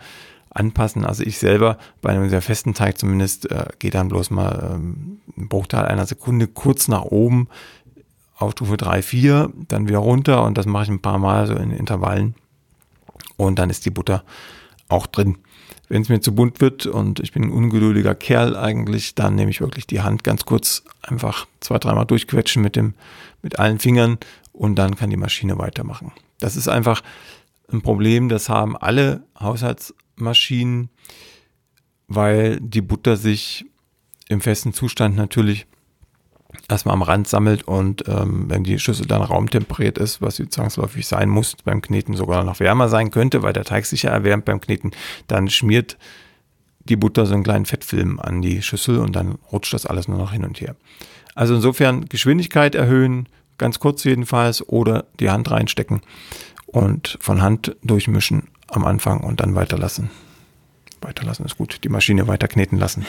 anpassen. 0.51 1.05
Also 1.05 1.23
ich 1.23 1.39
selber 1.39 1.79
bei 2.01 2.11
einem 2.11 2.31
sehr 2.31 2.41
festen 2.41 2.75
Teig 2.75 2.99
zumindest 2.99 3.51
äh, 3.51 3.67
gehe 3.79 3.91
dann 3.91 4.09
bloß 4.09 4.31
mal 4.31 4.73
ähm, 4.75 5.21
einen 5.37 5.49
Bruchteil 5.49 5.85
einer 5.85 6.07
Sekunde 6.07 6.47
kurz 6.47 6.89
nach 6.89 7.03
oben 7.03 7.49
auf 8.37 8.53
Stufe 8.53 8.77
3, 8.77 9.03
4, 9.03 9.53
dann 9.69 9.89
wieder 9.89 9.99
runter 9.99 10.45
und 10.45 10.57
das 10.59 10.67
mache 10.67 10.85
ich 10.85 10.91
ein 10.91 11.03
paar 11.03 11.19
Mal 11.19 11.47
so 11.47 11.55
in 11.55 11.71
Intervallen 11.71 12.35
und 13.37 13.59
dann 13.59 13.71
ist 13.71 13.85
die 13.85 13.91
Butter 13.91 14.25
auch 14.89 15.07
drin. 15.07 15.39
Wenn 15.89 16.03
es 16.03 16.09
mir 16.09 16.21
zu 16.21 16.35
bunt 16.35 16.61
wird 16.61 16.87
und 16.87 17.21
ich 17.21 17.33
bin 17.33 17.45
ein 17.45 17.51
ungeduldiger 17.51 18.15
Kerl 18.15 18.57
eigentlich, 18.57 19.15
dann 19.15 19.35
nehme 19.35 19.51
ich 19.51 19.61
wirklich 19.61 19.87
die 19.87 20.01
Hand 20.01 20.25
ganz 20.25 20.45
kurz 20.45 20.83
einfach 21.03 21.47
zwei, 21.61 21.79
dreimal 21.79 22.07
durchquetschen 22.07 22.63
mit 22.63 22.77
dem, 22.77 22.95
mit 23.43 23.59
allen 23.59 23.79
Fingern 23.79 24.19
und 24.53 24.77
dann 24.77 24.97
kann 24.97 25.11
die 25.11 25.17
Maschine 25.17 25.59
weitermachen. 25.59 26.13
Das 26.39 26.57
ist 26.57 26.69
einfach 26.69 27.03
ein 27.73 27.83
Problem, 27.83 28.29
das 28.29 28.49
haben 28.49 28.77
alle 28.77 29.25
Haushaltsmaschinen, 29.39 30.89
weil 32.09 32.61
die 32.61 32.83
Butter 32.83 33.17
sich 33.17 33.67
im 34.29 34.41
festen 34.41 34.73
Zustand 34.73 35.17
natürlich 35.17 35.67
erstmal 36.69 36.95
am 36.95 37.03
Rand 37.03 37.29
sammelt 37.29 37.63
und 37.63 38.09
ähm, 38.09 38.45
wenn 38.49 38.65
die 38.65 38.79
Schüssel 38.79 39.07
dann 39.07 39.23
raumtemperiert 39.23 39.99
ist, 39.99 40.23
was 40.23 40.37
sie 40.37 40.49
zwangsläufig 40.49 41.07
sein 41.07 41.29
muss, 41.29 41.57
beim 41.65 41.83
Kneten 41.83 42.15
sogar 42.15 42.45
noch 42.45 42.61
wärmer 42.61 42.89
sein 42.89 43.11
könnte, 43.11 43.43
weil 43.43 43.53
der 43.53 43.65
Teig 43.65 43.87
sich 43.87 44.03
ja 44.05 44.11
erwärmt 44.11 44.45
beim 44.45 44.61
Kneten, 44.61 44.93
dann 45.27 45.49
schmiert 45.49 45.97
die 46.81 46.97
Butter 46.97 47.27
so 47.27 47.35
einen 47.35 47.45
kleinen 47.45 47.67
Fettfilm 47.67 48.21
an 48.21 48.43
die 48.43 48.63
Schüssel 48.63 48.99
und 48.99 49.17
dann 49.17 49.39
rutscht 49.51 49.73
das 49.73 49.87
alles 49.87 50.09
nur 50.09 50.19
noch 50.19 50.33
hin 50.33 50.45
und 50.45 50.61
her. 50.61 50.77
Also 51.35 51.55
insofern 51.55 52.07
Geschwindigkeit 52.07 52.75
erhöhen, 52.75 53.29
ganz 53.59 53.79
kurz 53.79 54.05
jedenfalls, 54.05 54.67
oder 54.69 55.07
die 55.21 55.31
Hand 55.31 55.51
reinstecken 55.51 56.03
und 56.67 57.19
von 57.21 57.43
Hand 57.43 57.77
durchmischen 57.83 58.49
am 58.69 58.85
Anfang 58.85 59.21
und 59.21 59.41
dann 59.41 59.55
weiterlassen. 59.55 60.11
Weiterlassen 61.01 61.45
ist 61.45 61.59
gut, 61.59 61.81
die 61.85 61.89
Maschine 61.89 62.29
weiter 62.29 62.49
kneten 62.49 62.79
lassen. 62.79 63.07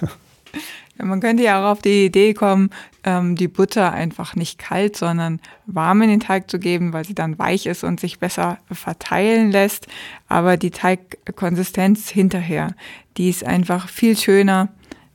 Man 1.02 1.20
könnte 1.20 1.42
ja 1.42 1.60
auch 1.60 1.72
auf 1.72 1.82
die 1.82 2.06
Idee 2.06 2.34
kommen, 2.34 2.70
ähm, 3.04 3.36
die 3.36 3.48
Butter 3.48 3.92
einfach 3.92 4.36
nicht 4.36 4.58
kalt, 4.58 4.96
sondern 4.96 5.40
warm 5.66 6.02
in 6.02 6.10
den 6.10 6.20
Teig 6.20 6.50
zu 6.50 6.58
geben, 6.58 6.92
weil 6.92 7.04
sie 7.04 7.14
dann 7.14 7.38
weich 7.38 7.66
ist 7.66 7.84
und 7.84 8.00
sich 8.00 8.18
besser 8.18 8.58
verteilen 8.70 9.50
lässt. 9.50 9.86
Aber 10.28 10.56
die 10.56 10.70
Teigkonsistenz 10.70 12.08
hinterher, 12.08 12.74
die 13.16 13.28
ist 13.28 13.44
einfach 13.44 13.88
viel 13.88 14.16
schöner 14.16 14.68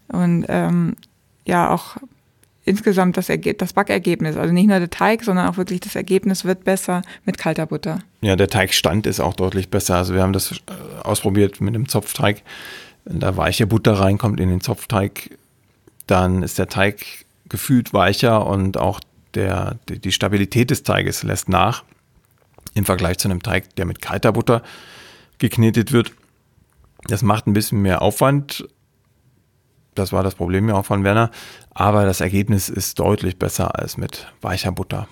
und 0.09 0.45
ähm, 0.49 0.95
ja 1.45 1.69
auch 1.69 1.97
insgesamt 2.67 3.15
das, 3.15 3.27
das 3.57 3.73
Backergebnis, 3.73 4.35
also 4.35 4.53
nicht 4.53 4.67
nur 4.67 4.79
der 4.79 4.89
Teig, 4.89 5.23
sondern 5.23 5.47
auch 5.47 5.55
wirklich 5.55 5.79
das 5.79 5.95
Ergebnis 5.95 6.43
wird 6.43 6.65
besser 6.65 7.01
mit 7.23 7.37
kalter 7.37 7.65
Butter. 7.65 7.99
Ja, 8.19 8.35
der 8.35 8.49
Teigstand 8.49 9.07
ist 9.07 9.21
auch 9.21 9.33
deutlich 9.33 9.69
besser. 9.69 9.95
Also 9.95 10.13
wir 10.13 10.21
haben 10.21 10.33
das 10.33 10.51
äh, 10.51 10.55
ausprobiert 11.03 11.61
mit 11.61 11.73
dem 11.75 11.87
Zopfteig. 11.87 12.43
Wenn 13.05 13.21
da 13.21 13.37
weiche 13.37 13.67
Butter 13.67 13.93
reinkommt 13.93 14.41
in 14.41 14.49
den 14.49 14.59
Zopfteig, 14.59 15.36
dann 16.07 16.43
ist 16.43 16.57
der 16.57 16.67
Teig 16.67 17.25
gefühlt 17.49 17.93
weicher 17.93 18.45
und 18.45 18.77
auch 18.77 18.99
der, 19.33 19.77
die 19.87 20.11
Stabilität 20.11 20.71
des 20.71 20.83
Teiges 20.83 21.23
lässt 21.23 21.49
nach 21.49 21.83
im 22.73 22.85
Vergleich 22.85 23.17
zu 23.17 23.27
einem 23.27 23.41
Teig, 23.41 23.75
der 23.75 23.85
mit 23.85 24.01
kalter 24.01 24.31
Butter 24.31 24.61
geknetet 25.39 25.91
wird. 25.91 26.11
Das 27.03 27.21
macht 27.21 27.47
ein 27.47 27.53
bisschen 27.53 27.81
mehr 27.81 28.01
Aufwand. 28.01 28.67
Das 29.95 30.11
war 30.11 30.23
das 30.23 30.35
Problem 30.35 30.69
ja 30.69 30.75
auch 30.75 30.85
von 30.85 31.03
Werner. 31.03 31.31
Aber 31.71 32.05
das 32.05 32.21
Ergebnis 32.21 32.69
ist 32.69 32.99
deutlich 32.99 33.37
besser 33.39 33.79
als 33.79 33.97
mit 33.97 34.31
weicher 34.41 34.71
Butter. 34.71 35.07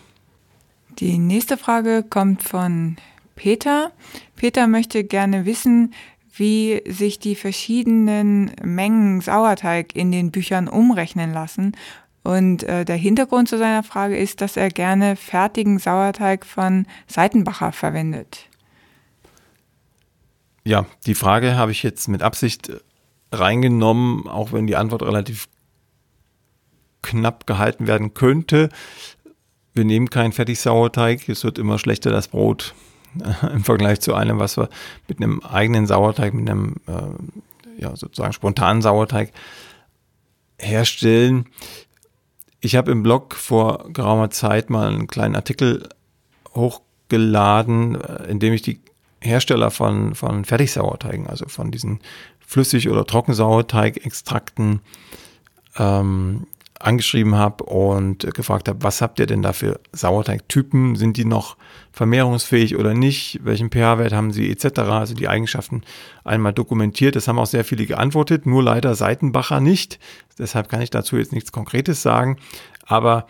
Die 0.99 1.17
nächste 1.17 1.57
Frage 1.57 2.03
kommt 2.03 2.43
von 2.43 2.97
Peter. 3.35 3.91
Peter 4.35 4.67
möchte 4.67 5.03
gerne 5.03 5.45
wissen, 5.45 5.93
wie 6.37 6.81
sich 6.87 7.19
die 7.19 7.35
verschiedenen 7.35 8.51
Mengen 8.61 9.21
Sauerteig 9.21 9.95
in 9.95 10.11
den 10.11 10.31
Büchern 10.31 10.67
umrechnen 10.67 11.33
lassen. 11.33 11.75
Und 12.23 12.63
äh, 12.63 12.83
der 12.83 12.97
Hintergrund 12.97 13.47
zu 13.47 13.57
seiner 13.57 13.83
Frage 13.83 14.17
ist, 14.17 14.41
dass 14.41 14.57
er 14.57 14.69
gerne 14.69 15.15
fertigen 15.15 15.79
Sauerteig 15.79 16.45
von 16.45 16.87
Seitenbacher 17.07 17.71
verwendet. 17.71 18.49
Ja, 20.63 20.87
die 21.05 21.15
Frage 21.15 21.55
habe 21.55 21.71
ich 21.71 21.83
jetzt 21.83 22.07
mit 22.07 22.23
Absicht 22.23 22.71
reingenommen, 23.31 24.27
auch 24.27 24.51
wenn 24.51 24.67
die 24.67 24.75
Antwort 24.75 25.03
relativ 25.03 25.47
knapp 27.03 27.45
gehalten 27.45 27.85
werden 27.85 28.15
könnte. 28.15 28.69
Wir 29.73 29.85
nehmen 29.85 30.09
keinen 30.09 30.31
Fertigsauerteig, 30.31 31.29
es 31.29 31.43
wird 31.43 31.59
immer 31.59 31.77
schlechter 31.77 32.09
das 32.09 32.29
Brot 32.29 32.73
im 33.53 33.63
Vergleich 33.63 34.01
zu 34.01 34.13
einem, 34.13 34.39
was 34.39 34.57
wir 34.57 34.69
mit 35.07 35.21
einem 35.21 35.41
eigenen 35.41 35.87
Sauerteig, 35.87 36.33
mit 36.33 36.49
einem 36.49 36.75
äh, 36.87 37.81
ja, 37.81 37.95
sozusagen 37.95 38.33
spontanen 38.33 38.81
Sauerteig 38.81 39.31
herstellen. 40.57 41.47
Ich 42.61 42.75
habe 42.75 42.91
im 42.91 43.03
Blog 43.03 43.35
vor 43.35 43.85
geraumer 43.91 44.29
Zeit 44.29 44.69
mal 44.69 44.87
einen 44.87 45.07
kleinen 45.07 45.35
Artikel 45.35 45.89
hochgeladen, 46.53 48.01
äh, 48.01 48.23
in 48.25 48.39
dem 48.39 48.53
ich 48.53 48.61
die 48.61 48.79
Hersteller 49.21 49.71
von, 49.71 50.15
von 50.15 50.45
Fertigsauerteigen, 50.45 51.27
also 51.27 51.47
von 51.47 51.71
diesen 51.71 51.99
Flüssig- 52.39 52.89
oder 52.89 53.05
Trockensauerteigextrakten 53.05 54.81
ähm, 55.77 56.47
angeschrieben 56.79 57.35
habe 57.35 57.63
und 57.63 58.33
gefragt 58.33 58.67
habe, 58.67 58.83
was 58.83 59.01
habt 59.01 59.19
ihr 59.19 59.25
denn 59.25 59.41
da 59.41 59.53
für 59.53 59.79
Sauerteigtypen? 59.91 60.95
Sind 60.95 61.17
die 61.17 61.25
noch 61.25 61.57
vermehrungsfähig 61.91 62.75
oder 62.75 62.93
nicht? 62.93 63.39
Welchen 63.43 63.69
pH-Wert 63.69 64.13
haben 64.13 64.31
sie 64.31 64.51
etc.? 64.51 64.79
Also 64.79 65.13
die 65.13 65.27
Eigenschaften 65.27 65.83
einmal 66.23 66.53
dokumentiert. 66.53 67.15
Das 67.15 67.27
haben 67.27 67.39
auch 67.39 67.45
sehr 67.45 67.63
viele 67.63 67.85
geantwortet, 67.85 68.45
nur 68.45 68.61
leider 68.61 68.95
Seitenbacher 68.95 69.59
nicht. 69.59 69.99
Deshalb 70.37 70.69
kann 70.69 70.81
ich 70.81 70.89
dazu 70.89 71.17
jetzt 71.17 71.31
nichts 71.31 71.51
Konkretes 71.51 72.01
sagen. 72.01 72.37
Aber 72.85 73.27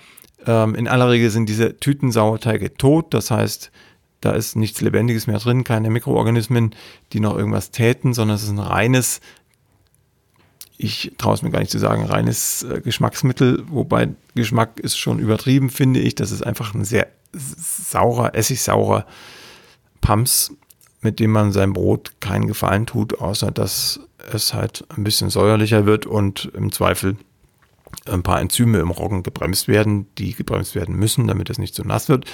ähm, 0.47 0.75
in 0.75 0.87
aller 0.87 1.09
Regel 1.09 1.29
sind 1.29 1.47
diese 1.47 1.77
Tütensauerteige 1.77 2.73
tot. 2.73 3.13
Das 3.13 3.29
heißt, 3.29 3.71
da 4.21 4.31
ist 4.31 4.55
nichts 4.55 4.81
Lebendiges 4.81 5.27
mehr 5.27 5.37
drin, 5.37 5.63
keine 5.63 5.91
Mikroorganismen, 5.91 6.73
die 7.13 7.19
noch 7.19 7.37
irgendwas 7.37 7.69
täten, 7.69 8.13
sondern 8.13 8.35
es 8.35 8.43
ist 8.43 8.49
ein 8.49 8.59
reines 8.59 9.21
ich 10.77 11.13
traue 11.17 11.33
es 11.33 11.41
mir 11.41 11.51
gar 11.51 11.59
nicht 11.59 11.71
zu 11.71 11.79
sagen, 11.79 12.05
reines 12.05 12.63
äh, 12.63 12.81
Geschmacksmittel, 12.81 13.63
wobei 13.69 14.09
Geschmack 14.35 14.79
ist 14.79 14.97
schon 14.97 15.19
übertrieben, 15.19 15.69
finde 15.69 15.99
ich. 15.99 16.15
Das 16.15 16.31
ist 16.31 16.45
einfach 16.45 16.73
ein 16.73 16.85
sehr 16.85 17.07
saurer, 17.33 18.35
essigsaurer 18.35 19.05
Pams, 20.01 20.53
mit 21.01 21.19
dem 21.19 21.31
man 21.31 21.51
seinem 21.51 21.73
Brot 21.73 22.13
keinen 22.19 22.47
Gefallen 22.47 22.85
tut, 22.85 23.19
außer 23.19 23.51
dass 23.51 23.99
es 24.31 24.53
halt 24.53 24.85
ein 24.95 25.03
bisschen 25.03 25.29
säuerlicher 25.29 25.85
wird 25.85 26.05
und 26.05 26.51
im 26.55 26.71
Zweifel 26.71 27.17
ein 28.07 28.23
paar 28.23 28.41
Enzyme 28.41 28.79
im 28.79 28.91
Roggen 28.91 29.23
gebremst 29.23 29.67
werden, 29.67 30.07
die 30.17 30.33
gebremst 30.33 30.75
werden 30.75 30.95
müssen, 30.95 31.27
damit 31.27 31.49
es 31.49 31.57
nicht 31.57 31.75
zu 31.75 31.83
nass 31.83 32.09
wird. 32.09 32.25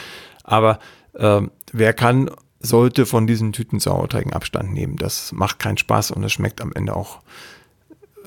Aber 0.43 0.79
äh, 1.13 1.41
wer 1.71 1.93
kann, 1.93 2.29
sollte 2.60 3.05
von 3.05 3.27
diesen 3.27 3.53
Tüten 3.53 3.79
Sauerteigen 3.79 4.33
Abstand 4.33 4.74
nehmen. 4.74 4.95
Das 4.98 5.31
macht 5.31 5.60
keinen 5.60 5.77
Spaß 5.77 6.12
und 6.12 6.24
es 6.24 6.31
schmeckt 6.31 6.62
am 6.62 6.71
Ende 6.74 6.95
auch 6.95 7.21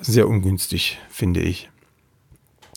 sehr 0.06 0.28
ungünstig, 0.28 0.98
finde 1.08 1.40
ich. 1.40 1.70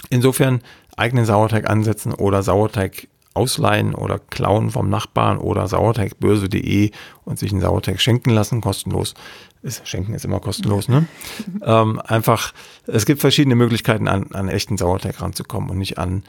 Insofern 0.10 0.62
eigenen 0.96 1.26
Sauerteig 1.26 1.70
ansetzen 1.70 2.14
oder 2.14 2.44
Sauerteig 2.44 3.08
ausleihen 3.34 3.94
oder 3.94 4.18
klauen 4.18 4.72
vom 4.72 4.90
Nachbarn 4.90 5.38
oder 5.38 5.68
sauerteigbörse.de 5.68 6.92
und 7.24 7.38
sich 7.38 7.52
einen 7.52 7.62
Sauerteig 7.62 8.02
schenken 8.02 8.32
lassen, 8.32 8.62
kostenlos. 8.62 9.14
Ist, 9.62 9.88
schenken 9.88 10.14
ist 10.16 10.26
immer 10.26 10.40
kostenlos, 10.40 10.90
ne? 10.90 11.06
ähm, 11.64 12.00
einfach, 12.00 12.54
es 12.88 13.06
gibt 13.06 13.22
verschiedene 13.22 13.56
Möglichkeiten, 13.56 14.08
an, 14.08 14.32
an 14.34 14.50
echten 14.50 14.78
Sauerteig 14.78 15.22
ranzukommen 15.22 15.70
und 15.70 15.78
nicht 15.78 16.00
an 16.00 16.24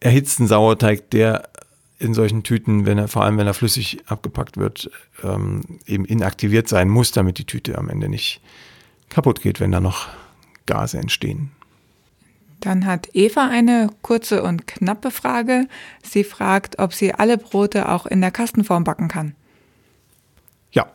erhitzten 0.00 0.48
Sauerteig, 0.48 1.10
der 1.10 1.48
in 1.98 2.12
solchen 2.12 2.42
Tüten, 2.42 2.86
wenn 2.86 2.98
er, 2.98 3.08
vor 3.08 3.22
allem 3.22 3.38
wenn 3.38 3.46
er 3.46 3.54
flüssig 3.54 4.00
abgepackt 4.06 4.56
wird, 4.56 4.90
ähm, 5.22 5.62
eben 5.86 6.04
inaktiviert 6.04 6.68
sein 6.68 6.88
muss, 6.88 7.12
damit 7.12 7.38
die 7.38 7.46
Tüte 7.46 7.78
am 7.78 7.88
Ende 7.88 8.08
nicht 8.08 8.40
kaputt 9.08 9.40
geht, 9.40 9.60
wenn 9.60 9.72
da 9.72 9.80
noch 9.80 10.08
Gase 10.66 10.98
entstehen. 10.98 11.50
Dann 12.60 12.86
hat 12.86 13.08
Eva 13.12 13.48
eine 13.48 13.90
kurze 14.02 14.42
und 14.42 14.66
knappe 14.66 15.10
Frage. 15.10 15.68
Sie 16.02 16.24
fragt, 16.24 16.78
ob 16.78 16.94
sie 16.94 17.14
alle 17.14 17.38
Brote 17.38 17.88
auch 17.88 18.06
in 18.06 18.20
der 18.20 18.30
Kastenform 18.30 18.84
backen 18.84 19.08
kann. 19.08 19.34
Ja. 20.72 20.86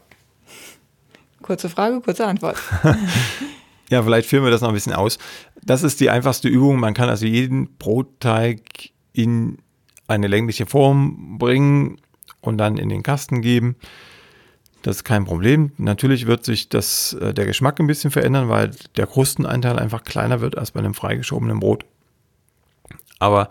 Kurze 1.41 1.69
Frage, 1.69 2.01
kurze 2.01 2.25
Antwort. 2.25 2.57
ja, 3.89 4.01
vielleicht 4.03 4.27
führen 4.27 4.43
wir 4.43 4.51
das 4.51 4.61
noch 4.61 4.69
ein 4.69 4.73
bisschen 4.73 4.93
aus. 4.93 5.19
Das 5.63 5.83
ist 5.83 5.99
die 5.99 6.09
einfachste 6.09 6.49
Übung. 6.49 6.79
Man 6.79 6.93
kann 6.93 7.09
also 7.09 7.25
jeden 7.25 7.77
Brotteig 7.77 8.89
in 9.13 9.59
eine 10.07 10.27
längliche 10.27 10.65
Form 10.65 11.37
bringen 11.37 11.97
und 12.41 12.57
dann 12.57 12.77
in 12.77 12.89
den 12.89 13.03
Kasten 13.03 13.41
geben. 13.41 13.75
Das 14.81 14.97
ist 14.97 15.03
kein 15.03 15.25
Problem. 15.25 15.71
Natürlich 15.77 16.25
wird 16.25 16.43
sich 16.43 16.69
das, 16.69 17.13
äh, 17.13 17.33
der 17.33 17.45
Geschmack 17.45 17.79
ein 17.79 17.87
bisschen 17.87 18.11
verändern, 18.11 18.49
weil 18.49 18.71
der 18.97 19.07
Krusteneinteil 19.07 19.77
einfach 19.77 20.03
kleiner 20.03 20.41
wird 20.41 20.57
als 20.57 20.71
bei 20.71 20.79
einem 20.79 20.93
freigeschobenen 20.93 21.59
Brot. 21.59 21.85
Aber 23.19 23.49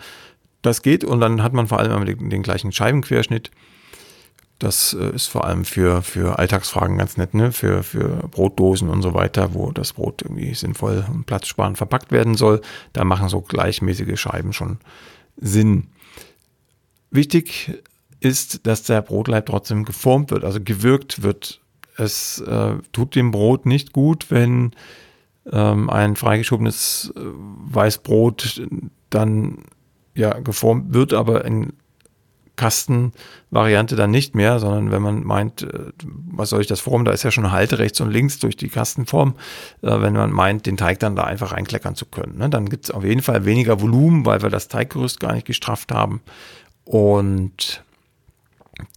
das 0.63 0.83
geht 0.83 1.05
und 1.05 1.21
dann 1.21 1.43
hat 1.43 1.53
man 1.53 1.69
vor 1.69 1.79
allem 1.79 2.05
den, 2.05 2.31
den 2.31 2.43
gleichen 2.43 2.73
Scheibenquerschnitt. 2.73 3.51
Das 4.59 4.93
äh, 4.93 5.15
ist 5.15 5.29
vor 5.29 5.45
allem 5.45 5.65
für, 5.65 6.03
für 6.03 6.39
Alltagsfragen 6.39 6.99
ganz 6.99 7.17
nett, 7.17 7.33
ne? 7.33 7.53
für, 7.53 7.83
für 7.83 8.29
Brotdosen 8.29 8.91
und 8.91 9.01
so 9.01 9.15
weiter, 9.15 9.55
wo 9.55 9.71
das 9.71 9.95
Brot 9.95 10.23
irgendwie 10.23 10.53
sinnvoll 10.55 11.05
und 11.09 11.25
platzsparend 11.25 11.79
verpackt 11.79 12.13
werden 12.13 12.35
soll. 12.35 12.61
Da 12.93 13.05
machen 13.05 13.29
so 13.29 13.41
gleichmäßige 13.41 14.21
Scheiben 14.21 14.53
schon 14.53 14.79
Sinn. 15.37 15.87
Wichtig 17.11 17.83
ist, 18.21 18.67
dass 18.67 18.83
der 18.83 19.03
Brotleib 19.03 19.47
trotzdem 19.47 19.85
geformt 19.85 20.31
wird, 20.31 20.45
also 20.45 20.61
gewirkt 20.63 21.23
wird. 21.23 21.61
Es 21.97 22.41
äh, 22.41 22.75
tut 22.93 23.15
dem 23.15 23.31
Brot 23.31 23.67
nicht 23.67 23.93
gut, 23.93 24.31
wenn 24.31 24.73
ähm, 25.51 25.91
ein 25.91 26.17
freigeschobenes 26.17 27.13
äh, 27.17 27.21
Weißbrot 27.21 28.63
dann 29.11 29.65
ja 30.15 30.39
geformt 30.39 30.95
wird, 30.95 31.13
aber 31.13 31.45
in 31.45 31.73
Kastenvariante 32.57 33.97
dann 33.97 34.11
nicht 34.11 34.35
mehr, 34.35 34.59
sondern 34.59 34.91
wenn 34.91 35.01
man 35.01 35.25
meint, 35.25 35.63
äh, 35.63 35.93
was 36.31 36.51
soll 36.51 36.61
ich 36.61 36.67
das 36.67 36.81
formen, 36.81 37.07
da 37.07 37.13
ist 37.13 37.23
ja 37.23 37.31
schon 37.31 37.53
Halte 37.53 37.79
rechts 37.79 38.03
und 38.03 38.11
links 38.11 38.39
durch 38.39 38.55
die 38.55 38.69
Kastenform, 38.69 39.35
äh, 39.81 40.01
wenn 40.01 40.13
man 40.13 40.31
meint, 40.31 40.67
den 40.67 40.77
Teig 40.77 40.99
dann 40.99 41.17
da 41.17 41.25
einfach 41.25 41.53
reinkleckern 41.53 41.95
zu 41.95 42.05
können. 42.05 42.37
Ne? 42.37 42.51
Dann 42.51 42.69
gibt 42.69 42.85
es 42.85 42.91
auf 42.91 43.03
jeden 43.03 43.23
Fall 43.23 43.47
weniger 43.47 43.81
Volumen, 43.81 44.27
weil 44.27 44.43
wir 44.43 44.51
das 44.51 44.69
Teiggerüst 44.69 45.21
gar 45.21 45.33
nicht 45.33 45.47
gestrafft 45.47 45.91
haben. 45.91 46.21
Und 46.85 47.83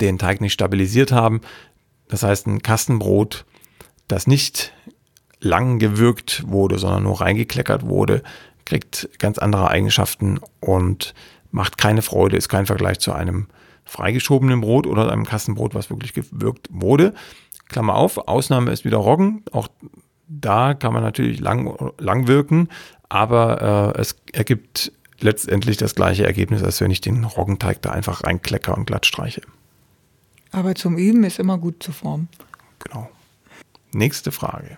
den 0.02 0.18
Teig 0.18 0.42
nicht 0.42 0.54
stabilisiert 0.54 1.12
haben. 1.12 1.42
Das 2.08 2.24
heißt, 2.24 2.48
ein 2.48 2.62
Kastenbrot, 2.62 3.46
das 4.08 4.28
nicht 4.28 4.74
lang 5.40 5.80
gewürgt 5.80 6.44
wurde, 6.48 6.80
sondern 6.80 7.04
nur 7.04 7.22
reingekleckert 7.22 7.86
wurde, 7.86 8.24
kriegt 8.66 9.10
ganz 9.20 9.38
andere 9.38 9.70
Eigenschaften 9.70 10.40
und 10.60 11.14
macht 11.52 11.78
keine 11.78 12.02
Freude, 12.02 12.38
ist 12.38 12.50
kein 12.50 12.66
Vergleich 12.66 13.00
zu 13.00 13.14
einem 13.14 13.48
freigeschobenen 13.86 14.62
Brot 14.62 14.88
oder 14.88 15.12
einem 15.12 15.26
Kastenbrot, 15.26 15.76
was 15.76 15.90
wirklich 15.90 16.14
gewürgt 16.14 16.68
wurde. 16.72 17.14
Klammer 17.68 17.96
auf, 17.96 18.28
Ausnahme 18.28 18.72
ist 18.72 18.86
wieder 18.86 18.98
Roggen. 18.98 19.44
Auch 19.52 19.68
da 20.28 20.74
kann 20.74 20.94
man 20.94 21.04
natürlich 21.04 21.40
lang, 21.40 21.92
lang 22.00 22.28
wirken, 22.28 22.70
aber 23.10 23.94
äh, 23.96 24.02
es 24.02 24.16
ergibt 24.32 24.92
letztendlich 25.20 25.78
das 25.78 25.96
gleiche 25.96 26.26
Ergebnis, 26.26 26.64
als 26.64 26.82
wenn 26.82 26.92
ich 26.92 27.02
den 27.02 27.24
Roggenteig 27.24 27.82
da 27.82 27.92
einfach 27.92 28.24
reinklecker 28.24 28.76
und 28.78 28.86
glatt 28.86 29.06
streiche. 29.06 29.42
Aber 30.54 30.76
zum 30.76 30.98
Üben 30.98 31.24
ist 31.24 31.40
immer 31.40 31.58
gut 31.58 31.84
zu 31.84 31.92
formen. 31.92 32.30
Genau. 32.80 33.10
Nächste 33.92 34.32
Frage. 34.32 34.78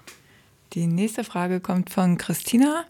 Die 0.73 0.87
nächste 0.87 1.23
Frage 1.23 1.59
kommt 1.59 1.89
von 1.89 2.17
Christina. 2.17 2.85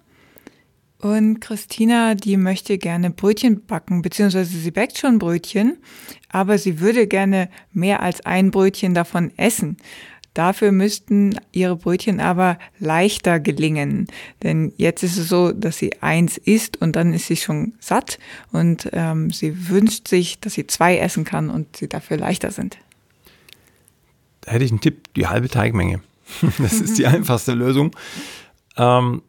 Und 1.00 1.40
Christina, 1.42 2.16
die 2.16 2.38
möchte 2.38 2.78
gerne 2.78 3.10
Brötchen 3.12 3.66
backen, 3.66 4.02
beziehungsweise 4.02 4.58
sie 4.58 4.72
backt 4.72 4.98
schon 4.98 5.20
Brötchen, 5.20 5.78
aber 6.30 6.58
sie 6.58 6.80
würde 6.80 7.06
gerne 7.06 7.50
mehr 7.74 8.02
als 8.02 8.26
ein 8.26 8.50
Brötchen 8.50 8.94
davon 8.94 9.32
essen. 9.38 9.78
Dafür 10.36 10.74
müssten 10.74 11.40
ihre 11.54 11.78
Brötchen 11.78 12.20
aber 12.20 12.60
leichter 12.78 13.40
gelingen. 13.40 14.08
Denn 14.44 14.74
jetzt 14.76 15.02
ist 15.02 15.18
es 15.18 15.30
so, 15.30 15.54
dass 15.54 15.78
sie 15.78 16.02
eins 16.02 16.38
isst 16.38 16.82
und 16.82 16.98
dann 16.98 17.14
ist 17.14 17.28
sie 17.28 17.38
schon 17.38 17.74
satt 17.80 18.20
und 18.52 18.90
ähm, 18.92 19.32
sie 19.32 19.70
wünscht 19.70 20.10
sich, 20.10 20.40
dass 20.42 20.54
sie 20.54 20.68
zwei 20.68 20.98
essen 20.98 21.24
kann 21.24 21.50
und 21.50 21.78
sie 21.78 21.88
dafür 21.88 22.18
leichter 22.18 22.52
sind. 22.52 22.78
Da 24.42 24.52
hätte 24.52 24.66
ich 24.66 24.72
einen 24.72 24.82
Tipp, 24.82 25.14
die 25.16 25.26
halbe 25.26 25.50
Teigmenge. 25.50 26.02
Das 26.60 26.74
ist 26.74 26.98
die 26.98 27.08
einfachste 27.08 27.54
Lösung. 27.54 27.96
Ähm, 28.78 29.22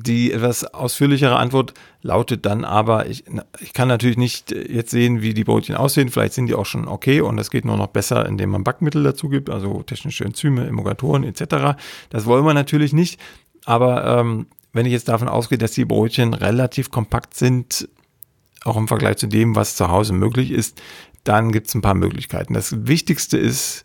die 0.00 0.32
etwas 0.32 0.64
ausführlichere 0.64 1.36
Antwort 1.36 1.74
lautet 2.00 2.46
dann 2.46 2.64
aber, 2.64 3.06
ich, 3.06 3.24
ich 3.60 3.74
kann 3.74 3.88
natürlich 3.88 4.16
nicht 4.16 4.50
jetzt 4.50 4.90
sehen, 4.90 5.20
wie 5.20 5.34
die 5.34 5.44
Brötchen 5.44 5.76
aussehen. 5.76 6.08
Vielleicht 6.08 6.32
sind 6.32 6.46
die 6.46 6.54
auch 6.54 6.64
schon 6.64 6.88
okay 6.88 7.20
und 7.20 7.36
das 7.36 7.50
geht 7.50 7.66
nur 7.66 7.76
noch 7.76 7.88
besser, 7.88 8.26
indem 8.26 8.50
man 8.50 8.64
Backmittel 8.64 9.02
dazu 9.02 9.28
gibt, 9.28 9.50
also 9.50 9.82
technische 9.82 10.24
Enzyme, 10.24 10.66
Emulgatoren 10.66 11.24
etc. 11.24 11.76
Das 12.08 12.24
wollen 12.24 12.44
wir 12.44 12.54
natürlich 12.54 12.94
nicht. 12.94 13.20
Aber 13.66 14.18
ähm, 14.18 14.46
wenn 14.72 14.86
ich 14.86 14.92
jetzt 14.92 15.08
davon 15.08 15.28
ausgehe, 15.28 15.58
dass 15.58 15.72
die 15.72 15.84
Brötchen 15.84 16.32
relativ 16.32 16.90
kompakt 16.90 17.34
sind, 17.34 17.88
auch 18.64 18.76
im 18.78 18.88
Vergleich 18.88 19.18
zu 19.18 19.26
dem, 19.26 19.54
was 19.54 19.76
zu 19.76 19.88
Hause 19.88 20.14
möglich 20.14 20.50
ist, 20.52 20.80
dann 21.24 21.52
gibt 21.52 21.68
es 21.68 21.74
ein 21.74 21.82
paar 21.82 21.94
Möglichkeiten. 21.94 22.54
Das 22.54 22.86
Wichtigste 22.86 23.36
ist, 23.36 23.84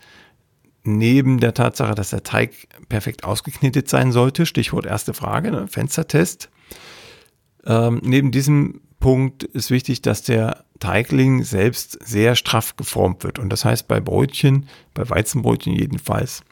neben 0.88 1.40
der 1.40 1.54
Tatsache, 1.54 1.96
dass 1.96 2.10
der 2.10 2.24
Teig 2.24 2.68
perfekt 2.90 3.24
ausgeknetet 3.24 3.90
sein 3.90 4.12
sollte, 4.12 4.46
Stichwort 4.46 4.86
erste 4.86 5.14
Frage, 5.14 5.52
ne, 5.52 5.68
Fenstertest. 5.68 6.50
Ähm, 7.66 8.02
neben 8.04 8.32
diesem 8.32 8.82
Punkt 9.00 9.44
ist 9.44 9.70
wichtig, 9.70 10.02
dass 10.02 10.24
der 10.24 10.64
Teigling 10.80 11.44
selbst 11.44 12.00
sehr 12.06 12.36
straff 12.36 12.76
geformt 12.76 13.24
wird. 13.24 13.40
Und 13.40 13.50
das 13.50 13.66
heißt 13.66 13.88
bei 13.88 14.00
Brötchen, 14.00 14.68
bei 14.94 15.08
Weizenbrötchen 15.10 15.74
jedenfalls, 15.74 16.44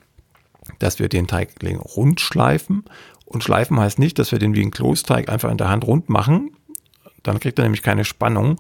dass 0.80 1.00
wir 1.00 1.10
den 1.10 1.28
Teigling 1.28 1.78
rund 1.78 2.22
schleifen. 2.22 2.84
Und 3.26 3.44
schleifen 3.44 3.80
heißt 3.80 3.98
nicht, 3.98 4.20
dass 4.20 4.32
wir 4.32 4.40
den 4.40 4.56
wie 4.56 4.62
ein 4.62 4.72
Klosteig 4.72 5.30
einfach 5.30 5.50
in 5.50 5.58
der 5.58 5.70
Hand 5.70 5.86
rund 5.86 6.10
machen. 6.10 6.52
Dann 7.24 7.40
kriegt 7.40 7.58
er 7.58 7.64
nämlich 7.64 7.82
keine 7.82 8.06
Spannung, 8.06 8.60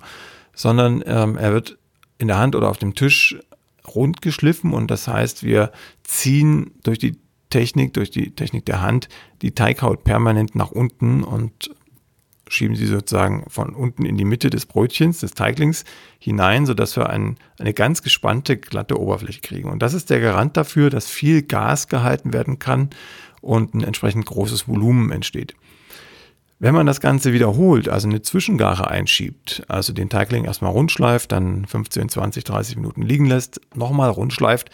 sondern 0.53 1.03
ähm, 1.05 1.37
er 1.37 1.53
wird 1.53 1.77
in 2.17 2.27
der 2.27 2.37
Hand 2.37 2.55
oder 2.55 2.69
auf 2.69 2.77
dem 2.77 2.95
Tisch 2.95 3.37
rund 3.93 4.21
geschliffen 4.21 4.73
und 4.73 4.89
das 4.89 5.07
heißt, 5.07 5.43
wir 5.43 5.71
ziehen 6.03 6.71
durch 6.83 6.99
die 6.99 7.17
Technik, 7.49 7.93
durch 7.93 8.11
die 8.11 8.31
Technik 8.31 8.65
der 8.65 8.81
Hand, 8.81 9.07
die 9.41 9.51
Teighaut 9.51 10.03
permanent 10.03 10.55
nach 10.55 10.71
unten 10.71 11.23
und 11.23 11.69
schieben 12.47 12.75
sie 12.75 12.85
sozusagen 12.85 13.45
von 13.49 13.73
unten 13.73 14.05
in 14.05 14.17
die 14.17 14.25
Mitte 14.25 14.49
des 14.49 14.65
Brötchens, 14.65 15.19
des 15.19 15.33
Teiglings 15.33 15.83
hinein, 16.19 16.65
sodass 16.65 16.95
wir 16.95 17.09
ein, 17.09 17.37
eine 17.57 17.73
ganz 17.73 18.03
gespannte, 18.03 18.57
glatte 18.57 18.99
Oberfläche 18.99 19.41
kriegen. 19.41 19.69
Und 19.69 19.79
das 19.79 19.93
ist 19.93 20.09
der 20.09 20.19
Garant 20.19 20.55
dafür, 20.57 20.89
dass 20.89 21.07
viel 21.07 21.41
Gas 21.41 21.87
gehalten 21.87 22.33
werden 22.33 22.59
kann 22.59 22.89
und 23.41 23.73
ein 23.73 23.83
entsprechend 23.83 24.25
großes 24.25 24.67
Volumen 24.67 25.11
entsteht. 25.11 25.55
Wenn 26.57 26.73
man 26.73 26.85
das 26.85 27.01
Ganze 27.01 27.33
wiederholt, 27.33 27.89
also 27.89 28.07
eine 28.07 28.21
Zwischengare 28.21 28.87
einschiebt, 28.87 29.63
also 29.67 29.91
den 29.91 30.07
Teigling 30.07 30.45
erstmal 30.45 30.71
rundschleift, 30.71 31.33
dann 31.33 31.65
15, 31.65 32.07
20, 32.07 32.45
30 32.45 32.77
Minuten 32.77 33.01
liegen 33.01 33.25
lässt, 33.25 33.59
nochmal 33.75 34.09
rundschleift, 34.09 34.69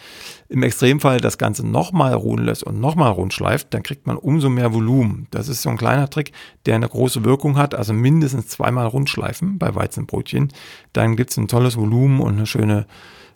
im 0.48 0.62
Extremfall 0.62 1.20
das 1.20 1.38
Ganze 1.38 1.66
nochmal 1.66 2.14
ruhen 2.14 2.44
lässt 2.44 2.62
und 2.62 2.78
nochmal 2.78 3.10
rundschleift, 3.10 3.74
dann 3.74 3.82
kriegt 3.82 4.06
man 4.06 4.16
umso 4.16 4.48
mehr 4.48 4.72
Volumen. 4.72 5.26
Das 5.32 5.48
ist 5.48 5.62
so 5.62 5.70
ein 5.70 5.76
kleiner 5.76 6.08
Trick, 6.08 6.30
der 6.66 6.76
eine 6.76 6.88
große 6.88 7.24
Wirkung 7.24 7.56
hat, 7.58 7.74
also 7.74 7.92
mindestens 7.92 8.46
zweimal 8.46 8.86
rundschleifen 8.86 9.58
bei 9.58 9.74
Weizenbrötchen. 9.74 10.52
Dann 10.92 11.16
gibt 11.16 11.32
es 11.32 11.36
ein 11.36 11.48
tolles 11.48 11.76
Volumen 11.76 12.20
und 12.20 12.34
eine 12.34 12.46
schöne 12.46 12.86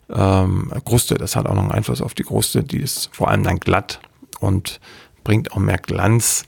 ähm, 0.09 0.71
Kruste. 0.85 1.15
Das 1.15 1.35
hat 1.35 1.47
auch 1.47 1.55
noch 1.55 1.63
einen 1.63 1.71
Einfluss 1.71 2.01
auf 2.01 2.13
die 2.13 2.23
Kruste, 2.23 2.63
die 2.63 2.79
ist 2.79 3.09
vor 3.11 3.27
allem 3.27 3.43
dann 3.43 3.59
glatt 3.59 3.99
und 4.39 4.79
bringt 5.25 5.51
auch 5.51 5.57
mehr 5.57 5.79
Glanz 5.79 6.45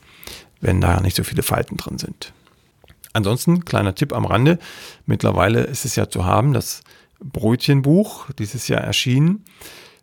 wenn 0.62 0.82
da 0.82 1.00
nicht 1.00 1.16
so 1.16 1.24
viele 1.24 1.44
Falten 1.44 1.78
drin 1.78 1.98
sind. 1.98 2.34
Ansonsten, 3.14 3.66
kleiner 3.66 3.96
Tipp 3.96 4.14
am 4.14 4.26
Rande, 4.26 4.60
mittlerweile 5.06 5.62
ist 5.62 5.86
es 5.86 5.96
ja 5.96 6.10
zu 6.10 6.26
haben, 6.26 6.54
das 6.54 6.82
Brötchenbuch, 7.20 8.30
dieses 8.38 8.68
Jahr 8.68 8.82
erschienen. 8.82 9.44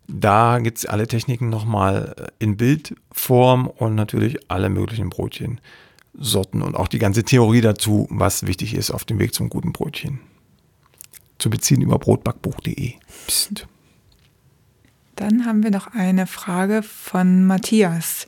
Da 0.08 0.58
gibt 0.58 0.78
es 0.78 0.86
alle 0.86 1.06
Techniken 1.06 1.48
nochmal 1.48 2.30
in 2.38 2.56
Bildform 2.56 3.66
und 3.66 3.94
natürlich 3.94 4.50
alle 4.50 4.68
möglichen 4.68 5.10
Brötchensorten 5.10 6.62
und 6.62 6.76
auch 6.76 6.88
die 6.88 6.98
ganze 6.98 7.24
Theorie 7.24 7.60
dazu, 7.60 8.06
was 8.10 8.46
wichtig 8.46 8.74
ist 8.74 8.90
auf 8.90 9.04
dem 9.04 9.18
Weg 9.18 9.34
zum 9.34 9.48
guten 9.48 9.72
Brötchen. 9.72 10.20
Zu 11.38 11.50
beziehen 11.50 11.82
über 11.82 11.98
brotbackbuch.de. 11.98 12.94
Psst. 13.26 13.66
Dann 15.16 15.46
haben 15.46 15.62
wir 15.62 15.70
noch 15.70 15.88
eine 15.88 16.26
Frage 16.26 16.82
von 16.82 17.46
Matthias. 17.46 18.26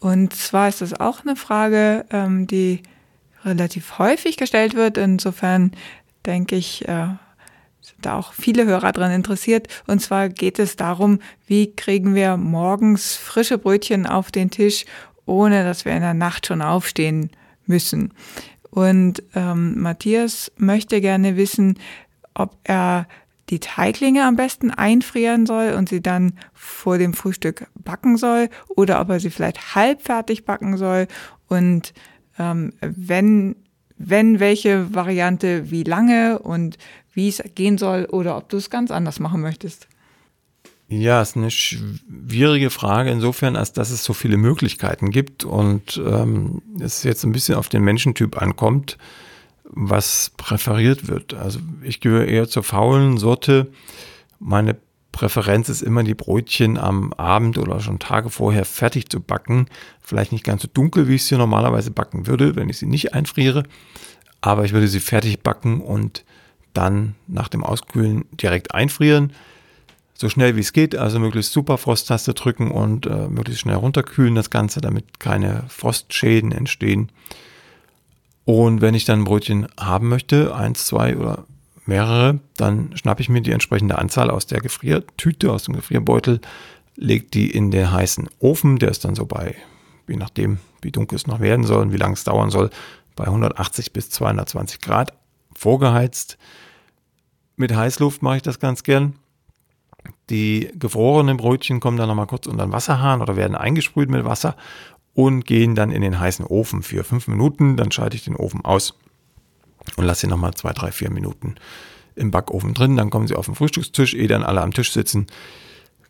Und 0.00 0.34
zwar 0.34 0.68
ist 0.68 0.80
das 0.80 0.98
auch 0.98 1.22
eine 1.22 1.36
Frage, 1.36 2.04
ähm, 2.10 2.46
die 2.46 2.82
relativ 3.44 3.98
häufig 3.98 4.36
gestellt 4.36 4.74
wird. 4.74 4.98
Insofern 4.98 5.72
denke 6.26 6.56
ich, 6.56 6.86
äh, 6.86 7.08
sind 7.80 8.04
da 8.04 8.18
auch 8.18 8.32
viele 8.32 8.66
Hörer 8.66 8.92
dran 8.92 9.12
interessiert. 9.12 9.68
Und 9.86 10.00
zwar 10.00 10.28
geht 10.28 10.58
es 10.58 10.76
darum, 10.76 11.20
wie 11.46 11.74
kriegen 11.74 12.14
wir 12.14 12.36
morgens 12.36 13.14
frische 13.14 13.58
Brötchen 13.58 14.06
auf 14.06 14.32
den 14.32 14.50
Tisch, 14.50 14.84
ohne 15.24 15.64
dass 15.64 15.84
wir 15.84 15.92
in 15.92 16.02
der 16.02 16.14
Nacht 16.14 16.46
schon 16.46 16.62
aufstehen 16.62 17.30
müssen. 17.66 18.12
Und 18.70 19.22
ähm, 19.34 19.80
Matthias 19.80 20.52
möchte 20.56 21.00
gerne 21.00 21.36
wissen, 21.36 21.78
ob 22.34 22.56
er 22.64 23.06
die 23.50 23.60
Teiglinge 23.60 24.24
am 24.24 24.36
besten 24.36 24.70
einfrieren 24.70 25.46
soll 25.46 25.74
und 25.74 25.88
sie 25.88 26.00
dann 26.00 26.32
vor 26.52 26.98
dem 26.98 27.14
Frühstück 27.14 27.66
backen 27.74 28.16
soll 28.16 28.48
oder 28.68 29.00
ob 29.00 29.10
er 29.10 29.20
sie 29.20 29.30
vielleicht 29.30 29.74
halbfertig 29.74 30.44
backen 30.44 30.76
soll 30.76 31.06
und 31.48 31.92
ähm, 32.38 32.72
wenn, 32.80 33.56
wenn 33.96 34.40
welche 34.40 34.94
Variante, 34.94 35.70
wie 35.70 35.84
lange 35.84 36.38
und 36.40 36.76
wie 37.12 37.28
es 37.28 37.42
gehen 37.54 37.78
soll 37.78 38.06
oder 38.06 38.36
ob 38.36 38.48
du 38.48 38.56
es 38.56 38.68
ganz 38.68 38.90
anders 38.90 39.20
machen 39.20 39.40
möchtest. 39.40 39.88
Ja, 40.88 41.20
ist 41.20 41.36
eine 41.36 41.50
schwierige 41.50 42.70
Frage 42.70 43.10
insofern, 43.10 43.56
als 43.56 43.72
dass 43.72 43.90
es 43.90 44.04
so 44.04 44.12
viele 44.12 44.36
Möglichkeiten 44.36 45.10
gibt 45.10 45.44
und 45.44 46.00
ähm, 46.04 46.62
es 46.80 47.02
jetzt 47.02 47.24
ein 47.24 47.32
bisschen 47.32 47.56
auf 47.56 47.68
den 47.68 47.82
Menschentyp 47.82 48.40
ankommt 48.40 48.96
was 49.70 50.32
präferiert 50.36 51.08
wird. 51.08 51.34
Also 51.34 51.60
ich 51.82 52.00
gehöre 52.00 52.26
eher 52.26 52.48
zur 52.48 52.62
faulen 52.62 53.18
Sorte. 53.18 53.68
Meine 54.38 54.76
Präferenz 55.12 55.68
ist 55.68 55.82
immer, 55.82 56.02
die 56.02 56.14
Brötchen 56.14 56.76
am 56.76 57.12
Abend 57.14 57.56
oder 57.58 57.80
schon 57.80 57.98
Tage 57.98 58.28
vorher 58.28 58.64
fertig 58.64 59.08
zu 59.08 59.20
backen. 59.20 59.66
Vielleicht 60.02 60.32
nicht 60.32 60.44
ganz 60.44 60.62
so 60.62 60.68
dunkel, 60.72 61.08
wie 61.08 61.14
ich 61.14 61.24
sie 61.24 61.36
normalerweise 61.36 61.90
backen 61.90 62.26
würde, 62.26 62.54
wenn 62.54 62.68
ich 62.68 62.78
sie 62.78 62.86
nicht 62.86 63.14
einfriere. 63.14 63.64
Aber 64.40 64.64
ich 64.64 64.72
würde 64.72 64.88
sie 64.88 65.00
fertig 65.00 65.42
backen 65.42 65.80
und 65.80 66.24
dann 66.74 67.14
nach 67.26 67.48
dem 67.48 67.64
Auskühlen 67.64 68.26
direkt 68.32 68.74
einfrieren. 68.74 69.32
So 70.12 70.28
schnell 70.28 70.56
wie 70.56 70.60
es 70.60 70.72
geht, 70.72 70.94
also 70.96 71.18
möglichst 71.18 71.52
super 71.52 71.78
Frosttaste 71.78 72.34
drücken 72.34 72.70
und 72.70 73.06
äh, 73.06 73.28
möglichst 73.28 73.62
schnell 73.62 73.76
runterkühlen 73.76 74.34
das 74.34 74.50
Ganze, 74.50 74.80
damit 74.80 75.20
keine 75.20 75.64
Frostschäden 75.68 76.52
entstehen. 76.52 77.10
Und 78.46 78.80
wenn 78.80 78.94
ich 78.94 79.04
dann 79.04 79.20
ein 79.20 79.24
Brötchen 79.24 79.66
haben 79.78 80.08
möchte, 80.08 80.54
eins, 80.54 80.86
zwei 80.86 81.16
oder 81.16 81.44
mehrere, 81.84 82.38
dann 82.56 82.96
schnappe 82.96 83.20
ich 83.20 83.28
mir 83.28 83.42
die 83.42 83.50
entsprechende 83.50 83.98
Anzahl 83.98 84.30
aus 84.30 84.46
der 84.46 84.60
Gefriertüte, 84.60 85.52
aus 85.52 85.64
dem 85.64 85.74
Gefrierbeutel, 85.74 86.40
lege 86.94 87.26
die 87.26 87.50
in 87.50 87.72
den 87.72 87.90
heißen 87.90 88.30
Ofen, 88.38 88.78
der 88.78 88.90
ist 88.90 89.04
dann 89.04 89.16
so 89.16 89.26
bei, 89.26 89.56
je 90.08 90.16
nachdem, 90.16 90.58
wie 90.80 90.92
dunkel 90.92 91.16
es 91.16 91.26
noch 91.26 91.40
werden 91.40 91.64
soll 91.64 91.82
und 91.82 91.92
wie 91.92 91.98
lange 91.98 92.14
es 92.14 92.22
dauern 92.22 92.50
soll, 92.50 92.70
bei 93.16 93.24
180 93.24 93.92
bis 93.92 94.10
220 94.10 94.80
Grad 94.80 95.12
vorgeheizt. 95.52 96.38
Mit 97.56 97.74
Heißluft 97.74 98.22
mache 98.22 98.36
ich 98.36 98.42
das 98.42 98.60
ganz 98.60 98.84
gern. 98.84 99.14
Die 100.30 100.70
gefrorenen 100.78 101.36
Brötchen 101.36 101.80
kommen 101.80 101.96
dann 101.96 102.08
nochmal 102.08 102.28
kurz 102.28 102.46
unter 102.46 102.64
den 102.64 102.72
Wasserhahn 102.72 103.22
oder 103.22 103.34
werden 103.34 103.56
eingesprüht 103.56 104.08
mit 104.08 104.24
Wasser 104.24 104.54
und 105.16 105.46
gehen 105.46 105.74
dann 105.74 105.90
in 105.90 106.02
den 106.02 106.20
heißen 106.20 106.44
Ofen 106.44 106.82
für 106.82 107.02
fünf 107.02 107.26
Minuten. 107.26 107.78
Dann 107.78 107.90
schalte 107.90 108.16
ich 108.16 108.24
den 108.24 108.36
Ofen 108.36 108.62
aus 108.64 108.94
und 109.96 110.04
lasse 110.04 110.20
sie 110.22 110.26
nochmal 110.26 110.52
zwei, 110.52 110.74
drei, 110.74 110.92
vier 110.92 111.10
Minuten 111.10 111.54
im 112.16 112.30
Backofen 112.30 112.74
drin. 112.74 112.98
Dann 112.98 113.08
kommen 113.08 113.26
sie 113.26 113.34
auf 113.34 113.46
den 113.46 113.54
Frühstückstisch, 113.54 114.12
ehe 114.12 114.28
dann 114.28 114.42
alle 114.42 114.60
am 114.60 114.74
Tisch 114.74 114.92
sitzen, 114.92 115.26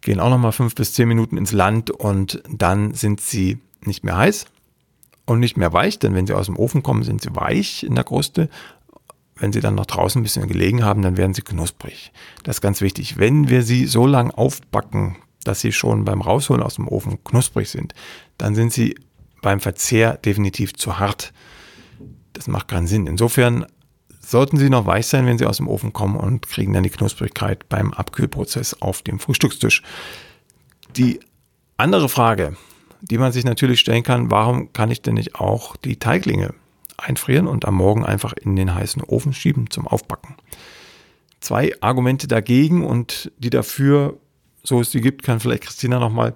gehen 0.00 0.18
auch 0.18 0.28
nochmal 0.28 0.50
fünf 0.50 0.74
bis 0.74 0.92
zehn 0.92 1.06
Minuten 1.06 1.36
ins 1.36 1.52
Land 1.52 1.92
und 1.92 2.42
dann 2.50 2.94
sind 2.94 3.20
sie 3.20 3.58
nicht 3.80 4.02
mehr 4.02 4.16
heiß 4.16 4.46
und 5.24 5.38
nicht 5.38 5.56
mehr 5.56 5.72
weich, 5.72 6.00
denn 6.00 6.14
wenn 6.16 6.26
sie 6.26 6.34
aus 6.34 6.46
dem 6.46 6.58
Ofen 6.58 6.82
kommen, 6.82 7.04
sind 7.04 7.22
sie 7.22 7.34
weich 7.36 7.84
in 7.84 7.94
der 7.94 8.04
Kruste. 8.04 8.48
Wenn 9.36 9.52
sie 9.52 9.60
dann 9.60 9.76
noch 9.76 9.86
draußen 9.86 10.20
ein 10.20 10.24
bisschen 10.24 10.48
gelegen 10.48 10.82
haben, 10.82 11.02
dann 11.02 11.16
werden 11.16 11.34
sie 11.34 11.42
knusprig. 11.42 12.10
Das 12.42 12.56
ist 12.56 12.60
ganz 12.60 12.80
wichtig. 12.80 13.18
Wenn 13.18 13.50
wir 13.50 13.62
sie 13.62 13.86
so 13.86 14.04
lang 14.04 14.32
aufbacken, 14.32 15.16
dass 15.46 15.60
sie 15.60 15.72
schon 15.72 16.04
beim 16.04 16.20
Rausholen 16.20 16.62
aus 16.62 16.76
dem 16.76 16.88
Ofen 16.88 17.22
knusprig 17.24 17.70
sind, 17.70 17.94
dann 18.38 18.54
sind 18.54 18.72
sie 18.72 18.96
beim 19.42 19.60
Verzehr 19.60 20.16
definitiv 20.16 20.74
zu 20.74 20.98
hart. 20.98 21.32
Das 22.32 22.48
macht 22.48 22.68
keinen 22.68 22.86
Sinn. 22.86 23.06
Insofern 23.06 23.66
sollten 24.20 24.56
sie 24.56 24.70
noch 24.70 24.86
weich 24.86 25.06
sein, 25.06 25.26
wenn 25.26 25.38
sie 25.38 25.46
aus 25.46 25.58
dem 25.58 25.68
Ofen 25.68 25.92
kommen 25.92 26.16
und 26.16 26.48
kriegen 26.48 26.72
dann 26.72 26.82
die 26.82 26.90
Knusprigkeit 26.90 27.68
beim 27.68 27.92
Abkühlprozess 27.92 28.80
auf 28.82 29.02
dem 29.02 29.20
Frühstückstisch. 29.20 29.82
Die 30.96 31.20
andere 31.76 32.08
Frage, 32.08 32.56
die 33.00 33.18
man 33.18 33.32
sich 33.32 33.44
natürlich 33.44 33.80
stellen 33.80 34.02
kann, 34.02 34.30
warum 34.30 34.72
kann 34.72 34.90
ich 34.90 35.02
denn 35.02 35.14
nicht 35.14 35.36
auch 35.36 35.76
die 35.76 35.98
Teiglinge 35.98 36.54
einfrieren 36.96 37.46
und 37.46 37.66
am 37.66 37.74
Morgen 37.76 38.04
einfach 38.04 38.32
in 38.32 38.56
den 38.56 38.74
heißen 38.74 39.02
Ofen 39.02 39.32
schieben 39.32 39.70
zum 39.70 39.86
Aufbacken? 39.86 40.34
Zwei 41.40 41.72
Argumente 41.80 42.26
dagegen 42.26 42.84
und 42.84 43.30
die 43.38 43.50
dafür, 43.50 44.18
so 44.66 44.80
es 44.80 44.90
die 44.90 45.00
gibt, 45.00 45.22
kann 45.22 45.40
vielleicht 45.40 45.64
Christina 45.64 45.98
nochmal 45.98 46.34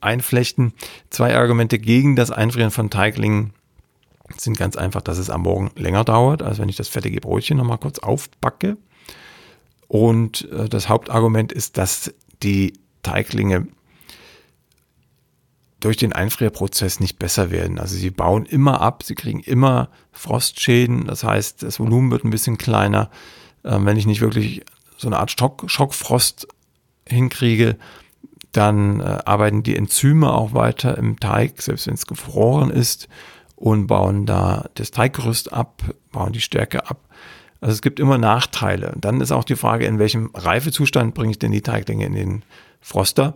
einflechten. 0.00 0.72
Zwei 1.10 1.36
Argumente 1.36 1.78
gegen 1.78 2.16
das 2.16 2.30
Einfrieren 2.30 2.70
von 2.70 2.90
Teiglingen 2.90 3.52
sind 4.36 4.56
ganz 4.56 4.76
einfach, 4.76 5.02
dass 5.02 5.18
es 5.18 5.30
am 5.30 5.42
Morgen 5.42 5.70
länger 5.76 6.04
dauert, 6.04 6.42
als 6.42 6.58
wenn 6.58 6.68
ich 6.68 6.76
das 6.76 6.88
fertige 6.88 7.20
Brötchen 7.20 7.58
nochmal 7.58 7.78
kurz 7.78 7.98
aufbacke. 7.98 8.76
Und 9.88 10.50
äh, 10.50 10.68
das 10.68 10.88
Hauptargument 10.88 11.52
ist, 11.52 11.76
dass 11.76 12.14
die 12.42 12.74
Teiglinge 13.02 13.68
durch 15.80 15.96
den 15.96 16.12
Einfrierprozess 16.12 17.00
nicht 17.00 17.18
besser 17.18 17.50
werden. 17.50 17.78
Also 17.78 17.96
sie 17.96 18.10
bauen 18.10 18.46
immer 18.46 18.80
ab, 18.80 19.02
sie 19.02 19.16
kriegen 19.16 19.40
immer 19.40 19.90
Frostschäden, 20.12 21.06
das 21.06 21.24
heißt, 21.24 21.62
das 21.62 21.80
Volumen 21.80 22.10
wird 22.10 22.24
ein 22.24 22.30
bisschen 22.30 22.56
kleiner. 22.56 23.10
Ähm, 23.64 23.84
wenn 23.84 23.96
ich 23.96 24.06
nicht 24.06 24.20
wirklich 24.20 24.62
so 24.96 25.08
eine 25.08 25.18
Art 25.18 25.32
Schock, 25.32 25.64
Schockfrost 25.66 26.46
hinkriege, 27.08 27.76
dann 28.52 29.00
äh, 29.00 29.18
arbeiten 29.24 29.62
die 29.62 29.76
Enzyme 29.76 30.32
auch 30.32 30.54
weiter 30.54 30.98
im 30.98 31.18
Teig, 31.18 31.62
selbst 31.62 31.86
wenn 31.86 31.94
es 31.94 32.06
gefroren 32.06 32.70
ist, 32.70 33.08
und 33.56 33.86
bauen 33.86 34.26
da 34.26 34.68
das 34.74 34.90
Teiggerüst 34.90 35.52
ab, 35.52 35.82
bauen 36.10 36.32
die 36.32 36.40
Stärke 36.40 36.90
ab. 36.90 37.08
Also 37.60 37.74
es 37.74 37.80
gibt 37.80 38.00
immer 38.00 38.18
Nachteile. 38.18 38.92
Dann 39.00 39.20
ist 39.20 39.30
auch 39.30 39.44
die 39.44 39.54
Frage, 39.54 39.86
in 39.86 40.00
welchem 40.00 40.30
Reifezustand 40.34 41.14
bringe 41.14 41.30
ich 41.30 41.38
denn 41.38 41.52
die 41.52 41.62
Teiglinge 41.62 42.04
in 42.06 42.14
den 42.14 42.44
Froster? 42.80 43.34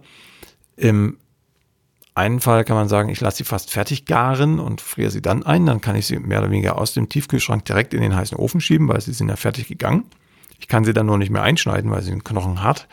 Im 0.77 1.19
einen 2.17 2.41
Fall 2.41 2.65
kann 2.65 2.77
man 2.77 2.89
sagen, 2.89 3.09
ich 3.09 3.21
lasse 3.21 3.39
sie 3.39 3.45
fast 3.45 3.71
fertig 3.71 4.05
garen 4.05 4.59
und 4.59 4.81
friere 4.81 5.11
sie 5.11 5.23
dann 5.23 5.45
ein. 5.45 5.65
Dann 5.67 5.81
kann 5.81 5.95
ich 5.95 6.07
sie 6.07 6.19
mehr 6.19 6.41
oder 6.41 6.51
weniger 6.51 6.77
aus 6.77 6.93
dem 6.93 7.09
Tiefkühlschrank 7.09 7.65
direkt 7.65 7.95
in 7.95 8.01
den 8.01 8.17
heißen 8.17 8.37
Ofen 8.37 8.61
schieben, 8.61 8.89
weil 8.89 9.01
sie 9.01 9.13
sind 9.13 9.29
ja 9.29 9.37
fertig 9.37 9.69
gegangen. 9.69 10.05
Ich 10.59 10.67
kann 10.67 10.85
sie 10.85 10.93
dann 10.93 11.07
nur 11.07 11.19
nicht 11.19 11.31
mehr 11.31 11.43
einschneiden, 11.43 11.91
weil 11.91 12.03
sie 12.03 12.11
den 12.11 12.25
Knochen 12.25 12.63
hart. 12.63 12.89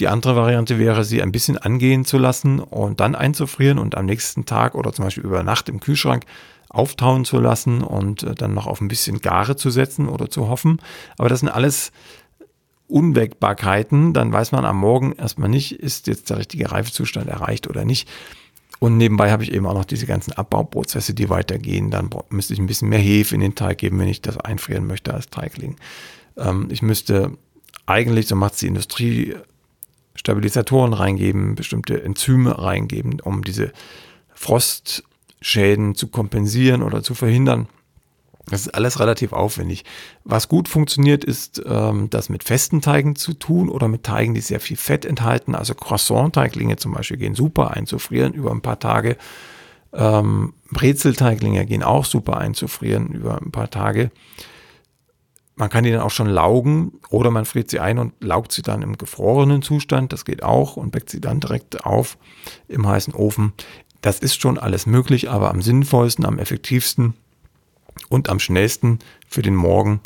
Die 0.00 0.08
andere 0.08 0.36
Variante 0.36 0.78
wäre, 0.78 1.04
sie 1.04 1.22
ein 1.22 1.32
bisschen 1.32 1.58
angehen 1.58 2.04
zu 2.04 2.18
lassen 2.18 2.60
und 2.60 3.00
dann 3.00 3.14
einzufrieren 3.14 3.78
und 3.78 3.96
am 3.96 4.06
nächsten 4.06 4.46
Tag 4.46 4.74
oder 4.74 4.92
zum 4.92 5.04
Beispiel 5.04 5.24
über 5.24 5.42
Nacht 5.42 5.68
im 5.68 5.80
Kühlschrank 5.80 6.24
auftauen 6.70 7.24
zu 7.24 7.38
lassen 7.38 7.82
und 7.82 8.22
äh, 8.22 8.34
dann 8.34 8.54
noch 8.54 8.66
auf 8.66 8.80
ein 8.80 8.88
bisschen 8.88 9.20
Gare 9.20 9.56
zu 9.56 9.70
setzen 9.70 10.08
oder 10.08 10.30
zu 10.30 10.48
hoffen. 10.48 10.80
Aber 11.18 11.28
das 11.28 11.40
sind 11.40 11.50
alles 11.50 11.92
Unwägbarkeiten, 12.88 14.12
dann 14.12 14.32
weiß 14.32 14.52
man 14.52 14.64
am 14.64 14.78
Morgen 14.78 15.12
erstmal 15.12 15.48
nicht, 15.48 15.72
ist 15.72 16.06
jetzt 16.06 16.30
der 16.30 16.38
richtige 16.38 16.72
Reifezustand 16.72 17.28
erreicht 17.28 17.68
oder 17.68 17.84
nicht. 17.84 18.08
Und 18.80 18.96
nebenbei 18.96 19.30
habe 19.30 19.44
ich 19.44 19.52
eben 19.52 19.66
auch 19.66 19.74
noch 19.74 19.84
diese 19.84 20.06
ganzen 20.06 20.32
Abbauprozesse, 20.32 21.14
die 21.14 21.30
weitergehen. 21.30 21.90
Dann 21.90 22.10
müsste 22.30 22.52
ich 22.52 22.58
ein 22.58 22.66
bisschen 22.66 22.88
mehr 22.88 22.98
Hefe 22.98 23.34
in 23.34 23.40
den 23.40 23.54
Teig 23.54 23.78
geben, 23.78 23.98
wenn 24.00 24.08
ich 24.08 24.22
das 24.22 24.38
einfrieren 24.38 24.86
möchte 24.86 25.14
als 25.14 25.30
Teigling. 25.30 25.76
Ähm, 26.36 26.66
ich 26.70 26.82
müsste 26.82 27.38
eigentlich, 27.86 28.26
so 28.26 28.34
macht 28.34 28.54
es 28.54 28.60
die 28.60 28.66
Industrie, 28.66 29.36
Stabilisatoren 30.14 30.92
reingeben, 30.92 31.54
bestimmte 31.54 32.02
Enzyme 32.02 32.58
reingeben, 32.58 33.20
um 33.20 33.42
diese 33.42 33.72
Frostschäden 34.34 35.94
zu 35.94 36.08
kompensieren 36.08 36.82
oder 36.82 37.02
zu 37.02 37.14
verhindern. 37.14 37.68
Das 38.46 38.62
ist 38.62 38.74
alles 38.74 38.98
relativ 38.98 39.32
aufwendig. 39.32 39.84
Was 40.24 40.48
gut 40.48 40.68
funktioniert, 40.68 41.24
ist 41.24 41.62
ähm, 41.64 42.10
das 42.10 42.28
mit 42.28 42.42
festen 42.42 42.80
Teigen 42.80 43.14
zu 43.14 43.34
tun 43.34 43.68
oder 43.68 43.86
mit 43.86 44.02
Teigen, 44.02 44.34
die 44.34 44.40
sehr 44.40 44.58
viel 44.60 44.76
Fett 44.76 45.04
enthalten. 45.04 45.54
Also 45.54 45.74
Croissant-Teiglinge 45.74 46.76
zum 46.76 46.92
Beispiel 46.92 47.18
gehen 47.18 47.34
super 47.34 47.70
einzufrieren 47.70 48.32
über 48.32 48.50
ein 48.50 48.60
paar 48.60 48.80
Tage. 48.80 49.16
Ähm, 49.92 50.54
Brezelteiglinge 50.70 51.66
gehen 51.66 51.82
auch 51.82 52.04
super 52.04 52.38
einzufrieren 52.38 53.08
über 53.08 53.40
ein 53.40 53.52
paar 53.52 53.70
Tage. 53.70 54.10
Man 55.54 55.68
kann 55.68 55.84
die 55.84 55.90
dann 55.90 56.00
auch 56.00 56.10
schon 56.10 56.28
laugen 56.28 56.92
oder 57.10 57.30
man 57.30 57.44
friert 57.44 57.70
sie 57.70 57.80
ein 57.80 57.98
und 57.98 58.14
laugt 58.22 58.52
sie 58.52 58.62
dann 58.62 58.82
im 58.82 58.96
gefrorenen 58.96 59.62
Zustand. 59.62 60.12
Das 60.12 60.24
geht 60.24 60.42
auch 60.42 60.76
und 60.76 60.92
backt 60.92 61.10
sie 61.10 61.20
dann 61.20 61.40
direkt 61.40 61.84
auf 61.84 62.16
im 62.68 62.86
heißen 62.86 63.14
Ofen. 63.14 63.52
Das 64.00 64.18
ist 64.18 64.40
schon 64.40 64.58
alles 64.58 64.86
möglich, 64.86 65.30
aber 65.30 65.50
am 65.50 65.62
sinnvollsten, 65.62 66.24
am 66.24 66.38
effektivsten 66.38 67.14
und 68.08 68.28
am 68.28 68.40
schnellsten 68.40 68.98
für 69.28 69.42
den 69.42 69.54
Morgen 69.54 70.00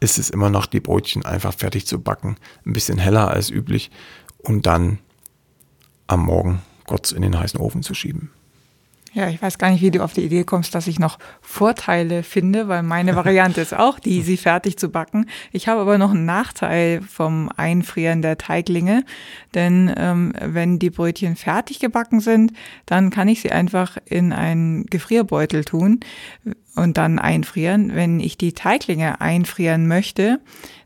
ist 0.00 0.18
es 0.18 0.30
immer 0.30 0.50
noch, 0.50 0.66
die 0.66 0.80
Brötchen 0.80 1.24
einfach 1.24 1.54
fertig 1.54 1.86
zu 1.86 2.00
backen. 2.00 2.36
Ein 2.64 2.72
bisschen 2.72 2.98
heller 2.98 3.28
als 3.28 3.50
üblich 3.50 3.90
und 4.38 4.66
dann 4.66 4.98
am 6.06 6.24
Morgen 6.24 6.62
kurz 6.86 7.12
in 7.12 7.22
den 7.22 7.38
heißen 7.38 7.60
Ofen 7.60 7.82
zu 7.82 7.94
schieben. 7.94 8.30
Ja, 9.12 9.28
ich 9.28 9.42
weiß 9.42 9.58
gar 9.58 9.70
nicht, 9.70 9.82
wie 9.82 9.90
du 9.90 10.04
auf 10.04 10.12
die 10.12 10.24
Idee 10.24 10.44
kommst, 10.44 10.72
dass 10.72 10.86
ich 10.86 11.00
noch 11.00 11.18
Vorteile 11.40 12.22
finde, 12.22 12.68
weil 12.68 12.84
meine 12.84 13.16
Variante 13.16 13.60
ist 13.60 13.74
auch 13.74 13.98
die, 13.98 14.22
sie 14.22 14.36
fertig 14.36 14.78
zu 14.78 14.88
backen. 14.88 15.26
Ich 15.50 15.66
habe 15.66 15.80
aber 15.80 15.98
noch 15.98 16.12
einen 16.12 16.26
Nachteil 16.26 17.02
vom 17.02 17.50
Einfrieren 17.56 18.22
der 18.22 18.38
Teiglinge, 18.38 19.04
denn 19.52 19.92
ähm, 19.96 20.32
wenn 20.40 20.78
die 20.78 20.90
Brötchen 20.90 21.34
fertig 21.34 21.80
gebacken 21.80 22.20
sind, 22.20 22.52
dann 22.86 23.10
kann 23.10 23.26
ich 23.26 23.40
sie 23.40 23.50
einfach 23.50 23.96
in 24.04 24.32
einen 24.32 24.86
Gefrierbeutel 24.86 25.64
tun 25.64 25.98
und 26.76 26.96
dann 26.96 27.18
einfrieren. 27.18 27.96
Wenn 27.96 28.20
ich 28.20 28.38
die 28.38 28.52
Teiglinge 28.52 29.20
einfrieren 29.20 29.88
möchte, 29.88 30.38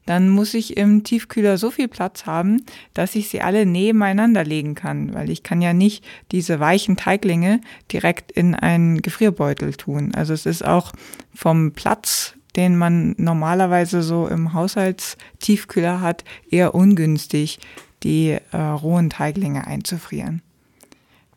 dann 0.07 0.29
muss 0.29 0.55
ich 0.55 0.77
im 0.77 1.05
Tiefkühler 1.05 1.59
so 1.59 1.71
viel 1.71 1.89
Platz 1.89 2.27
haben, 2.27 2.65
dass 2.93 3.15
ich 3.15 3.29
sie 3.29 3.41
alle 3.41 3.67
nebeneinander 3.67 4.45
legen 4.45 4.75
kann, 4.75 5.15
weil 5.15 5.31
ich 5.31 5.43
kann 5.43 5.63
ja 5.63 5.73
nicht 5.73 6.05
diese 6.33 6.61
weichen 6.61 6.97
Teiglinge 6.97 7.61
direkt 7.93 8.33
in 8.33 8.55
einen 8.55 9.03
Gefrierbeutel 9.03 9.75
tun. 9.75 10.15
Also 10.15 10.35
es 10.35 10.47
ist 10.47 10.65
auch 10.65 10.93
vom 11.35 11.73
Platz, 11.73 12.35
den 12.57 12.77
man 12.77 13.15
normalerweise 13.19 14.03
so 14.03 14.29
im 14.29 14.53
Haushaltstiefkühler 14.53 16.01
hat, 16.01 16.25
eher 16.51 16.75
ungünstig, 16.75 17.59
die 18.03 18.39
äh, 18.53 18.57
rohen 18.57 19.11
Teiglinge 19.11 19.67
einzufrieren. 19.67 20.43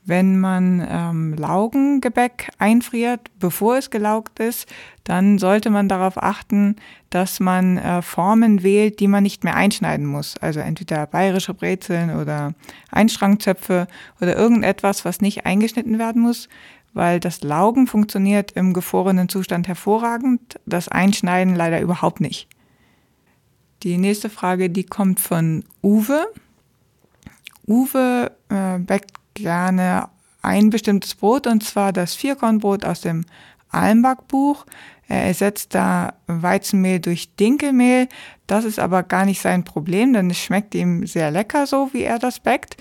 Wenn 0.08 0.40
man 0.40 0.88
ähm, 0.90 1.34
Laugengebäck 1.34 2.50
einfriert, 2.58 3.30
bevor 3.40 3.76
es 3.76 3.90
gelaugt 3.90 4.40
ist, 4.40 4.66
dann 5.04 5.38
sollte 5.38 5.70
man 5.70 5.90
darauf 5.90 6.24
achten, 6.24 6.78
dass 7.10 7.42
man 7.42 7.78
äh, 7.78 8.02
Formen 8.02 8.64
wählt, 8.64 9.02
die 9.02 9.10
man 9.10 9.24
nicht 9.24 9.44
mehr 9.44 9.58
einschneiden 9.58 10.06
muss. 10.06 10.38
Also 10.38 10.62
entweder 10.62 11.06
bayerische 11.08 11.54
Brezeln 11.54 12.16
oder 12.16 12.54
Einstrangzöpfe 12.90 13.90
oder 14.22 14.38
irgendetwas, 14.38 15.04
was 15.04 15.20
nicht 15.20 15.46
eingeschnitten 15.46 16.00
werden 16.00 16.22
muss, 16.22 16.48
weil 16.94 17.20
das 17.20 17.42
Laugen 17.44 17.86
funktioniert 17.86 18.54
im 18.54 18.72
gefrorenen 18.72 19.28
Zustand 19.28 19.68
hervorragend, 19.68 20.58
das 20.66 20.88
Einschneiden 20.88 21.54
leider 21.54 21.82
überhaupt 21.82 22.22
nicht. 22.22 22.48
Die 23.84 23.98
nächste 23.98 24.30
Frage, 24.30 24.70
die 24.70 24.86
kommt 24.86 25.20
von 25.20 25.66
Uwe. 25.84 26.28
Uwe 27.68 28.32
äh, 28.48 28.80
backt 28.80 29.12
gerne 29.38 30.10
ein 30.42 30.70
bestimmtes 30.70 31.16
Brot 31.16 31.48
und 31.48 31.64
zwar 31.64 31.94
das 31.94 32.16
Vierkornbrot 32.16 32.86
aus 32.86 33.02
dem 33.02 33.26
Almbackbuch. 33.70 34.66
Er 35.08 35.26
ersetzt 35.26 35.74
da 35.74 36.14
Weizenmehl 36.28 37.00
durch 37.00 37.36
Dinkelmehl. 37.36 38.08
Das 38.46 38.66
ist 38.66 38.80
aber 38.80 39.04
gar 39.04 39.26
nicht 39.26 39.42
sein 39.42 39.64
Problem, 39.64 40.14
denn 40.14 40.30
es 40.30 40.38
schmeckt 40.38 40.76
ihm 40.76 41.06
sehr 41.06 41.32
lecker, 41.32 41.68
so 41.68 41.90
wie 41.94 42.04
er 42.04 42.20
das 42.20 42.40
backt. 42.40 42.78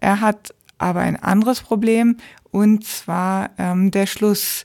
Er 0.00 0.20
hat 0.20 0.54
aber 0.78 1.00
ein 1.00 1.16
anderes 1.16 1.60
Problem 1.60 2.16
und 2.50 2.84
zwar 2.84 3.50
ähm, 3.58 3.90
der 3.90 4.06
Schluss. 4.06 4.64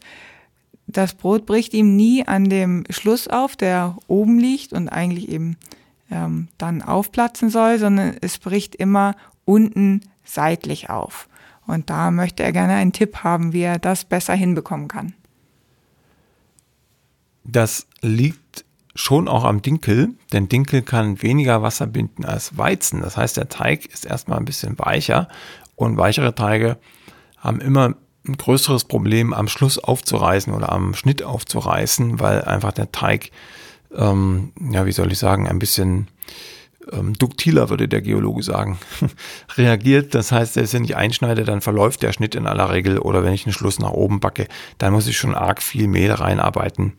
Das 0.87 1.13
Brot 1.13 1.45
bricht 1.45 1.73
ihm 1.73 1.95
nie 1.95 2.25
an 2.25 2.49
dem 2.49 2.85
Schluss 2.89 3.27
auf, 3.27 3.55
der 3.55 3.97
oben 4.07 4.39
liegt 4.39 4.73
und 4.73 4.89
eigentlich 4.89 5.29
eben 5.29 5.57
ähm, 6.11 6.47
dann 6.57 6.81
aufplatzen 6.81 7.49
soll, 7.49 7.79
sondern 7.79 8.15
es 8.21 8.37
bricht 8.37 8.75
immer 8.75 9.15
unten 9.45 10.01
seitlich 10.23 10.89
auf. 10.89 11.27
Und 11.65 11.89
da 11.89 12.11
möchte 12.11 12.43
er 12.43 12.51
gerne 12.51 12.73
einen 12.73 12.93
Tipp 12.93 13.23
haben, 13.23 13.53
wie 13.53 13.61
er 13.61 13.79
das 13.79 14.05
besser 14.05 14.33
hinbekommen 14.33 14.87
kann. 14.87 15.13
Das 17.43 17.87
liegt 18.01 18.65
schon 18.95 19.27
auch 19.27 19.43
am 19.43 19.61
Dinkel, 19.61 20.09
denn 20.33 20.49
Dinkel 20.49 20.81
kann 20.81 21.21
weniger 21.21 21.61
Wasser 21.61 21.87
binden 21.87 22.25
als 22.25 22.57
Weizen. 22.57 23.01
Das 23.01 23.15
heißt, 23.15 23.37
der 23.37 23.49
Teig 23.49 23.85
ist 23.85 24.05
erstmal 24.05 24.39
ein 24.39 24.45
bisschen 24.45 24.77
weicher 24.79 25.27
und 25.75 25.97
weichere 25.97 26.35
Teige 26.35 26.77
haben 27.37 27.61
immer 27.61 27.95
ein 28.27 28.37
größeres 28.37 28.85
Problem 28.85 29.33
am 29.33 29.47
Schluss 29.47 29.77
aufzureißen 29.77 30.53
oder 30.53 30.71
am 30.71 30.93
Schnitt 30.93 31.23
aufzureißen, 31.23 32.19
weil 32.19 32.43
einfach 32.43 32.73
der 32.73 32.91
Teig, 32.91 33.31
ähm, 33.97 34.53
ja, 34.71 34.85
wie 34.85 34.91
soll 34.91 35.11
ich 35.11 35.19
sagen, 35.19 35.47
ein 35.47 35.59
bisschen 35.59 36.07
ähm, 36.91 37.13
duktiler, 37.13 37.69
würde 37.69 37.87
der 37.87 38.01
Geologe 38.01 38.43
sagen, 38.43 38.77
reagiert. 39.57 40.15
Das 40.15 40.31
heißt, 40.31 40.53
selbst 40.53 40.73
wenn 40.73 40.83
ich 40.83 40.95
einschneide, 40.95 41.43
dann 41.43 41.61
verläuft 41.61 42.03
der 42.03 42.13
Schnitt 42.13 42.35
in 42.35 42.47
aller 42.47 42.71
Regel 42.71 42.99
oder 42.99 43.23
wenn 43.23 43.33
ich 43.33 43.45
einen 43.45 43.53
Schluss 43.53 43.79
nach 43.79 43.91
oben 43.91 44.19
backe, 44.19 44.47
dann 44.77 44.93
muss 44.93 45.07
ich 45.07 45.17
schon 45.17 45.35
arg 45.35 45.61
viel 45.61 45.87
Mehl 45.87 46.11
reinarbeiten, 46.11 46.93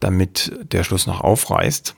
damit 0.00 0.52
der 0.72 0.84
Schluss 0.84 1.06
noch 1.06 1.20
aufreißt. 1.20 1.96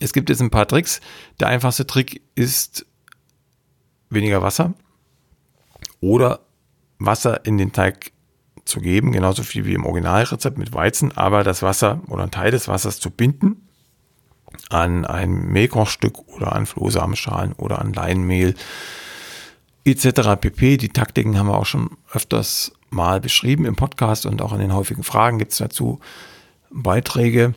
Es 0.00 0.12
gibt 0.12 0.30
jetzt 0.30 0.40
ein 0.40 0.50
paar 0.50 0.66
Tricks. 0.66 1.00
Der 1.40 1.48
einfachste 1.48 1.86
Trick 1.86 2.22
ist 2.34 2.86
weniger 4.10 4.42
Wasser 4.42 4.74
oder 6.00 6.40
Wasser 6.98 7.44
in 7.44 7.58
den 7.58 7.72
Teig 7.72 8.12
zu 8.66 8.80
geben, 8.80 9.12
genauso 9.12 9.42
viel 9.42 9.64
wie 9.64 9.74
im 9.74 9.86
Originalrezept 9.86 10.58
mit 10.58 10.74
Weizen, 10.74 11.16
aber 11.16 11.44
das 11.44 11.62
Wasser 11.62 12.00
oder 12.08 12.24
ein 12.24 12.30
Teil 12.30 12.50
des 12.50 12.68
Wassers 12.68 13.00
zu 13.00 13.10
binden 13.10 13.62
an 14.70 15.04
ein 15.04 15.30
Mehlkochstück 15.30 16.28
oder 16.28 16.52
an 16.52 16.66
Flohsamenschalen 16.66 17.52
oder 17.52 17.80
an 17.80 17.92
Leinmehl 17.92 18.54
etc. 19.84 20.36
pp. 20.40 20.76
Die 20.76 20.88
Taktiken 20.88 21.38
haben 21.38 21.48
wir 21.48 21.56
auch 21.56 21.66
schon 21.66 21.90
öfters 22.12 22.72
mal 22.90 23.20
beschrieben 23.20 23.64
im 23.64 23.76
Podcast 23.76 24.26
und 24.26 24.42
auch 24.42 24.52
in 24.52 24.60
den 24.60 24.74
häufigen 24.74 25.02
Fragen 25.02 25.38
gibt 25.38 25.52
es 25.52 25.58
dazu 25.58 26.00
Beiträge. 26.70 27.54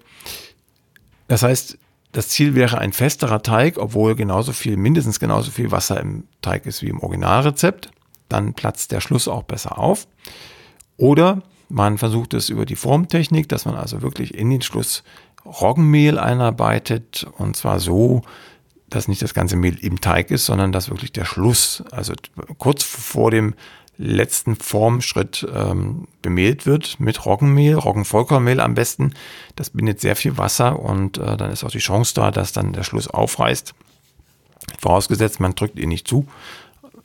Das 1.27 1.43
heißt, 1.43 1.77
das 2.11 2.29
Ziel 2.29 2.55
wäre 2.55 2.79
ein 2.79 2.93
festerer 2.93 3.43
Teig, 3.43 3.77
obwohl 3.77 4.15
genauso 4.15 4.51
viel, 4.51 4.77
mindestens 4.77 5.19
genauso 5.19 5.51
viel 5.51 5.71
Wasser 5.71 5.99
im 5.99 6.25
Teig 6.41 6.65
ist 6.65 6.81
wie 6.81 6.89
im 6.89 6.99
Originalrezept. 6.99 7.91
Dann 8.29 8.53
platzt 8.53 8.91
der 8.91 9.01
Schluss 9.01 9.27
auch 9.27 9.43
besser 9.43 9.77
auf. 9.77 10.07
Oder 10.99 11.41
man 11.69 11.97
versucht 11.97 12.33
es 12.33 12.49
über 12.49 12.65
die 12.65 12.75
Formtechnik, 12.75 13.47
dass 13.47 13.65
man 13.65 13.75
also 13.75 14.01
wirklich 14.01 14.33
in 14.33 14.49
den 14.49 14.62
Schluss 14.62 15.03
Roggenmehl 15.45 16.19
einarbeitet 16.19 17.25
und 17.38 17.55
zwar 17.55 17.79
so, 17.79 18.21
dass 18.89 19.07
nicht 19.07 19.21
das 19.21 19.33
ganze 19.33 19.55
Mehl 19.55 19.77
im 19.79 20.01
Teig 20.01 20.29
ist, 20.29 20.45
sondern 20.45 20.71
dass 20.71 20.89
wirklich 20.89 21.13
der 21.13 21.25
Schluss, 21.25 21.83
also 21.91 22.13
kurz 22.57 22.83
vor 22.83 23.31
dem 23.31 23.53
letzten 23.97 24.55
Formschritt 24.55 25.47
ähm, 25.53 26.07
bemehlt 26.21 26.65
wird 26.65 26.99
mit 26.99 27.25
Roggenmehl, 27.25 27.75
Roggenvollkornmehl 27.75 28.59
am 28.59 28.73
besten. 28.73 29.13
Das 29.55 29.69
bindet 29.69 30.01
sehr 30.01 30.15
viel 30.15 30.38
Wasser 30.38 30.79
und 30.79 31.17
äh, 31.17 31.38
dann 31.38 31.51
ist 31.51 31.63
auch 31.63 31.71
die 31.71 31.79
Chance 31.79 32.13
da, 32.15 32.31
dass 32.31 32.51
dann 32.51 32.73
der 32.73 32.83
Schluss 32.83 33.07
aufreißt. 33.07 33.73
Vorausgesetzt, 34.79 35.39
man 35.39 35.55
drückt 35.55 35.79
ihn 35.79 35.89
nicht 35.89 36.07
zu. 36.07 36.25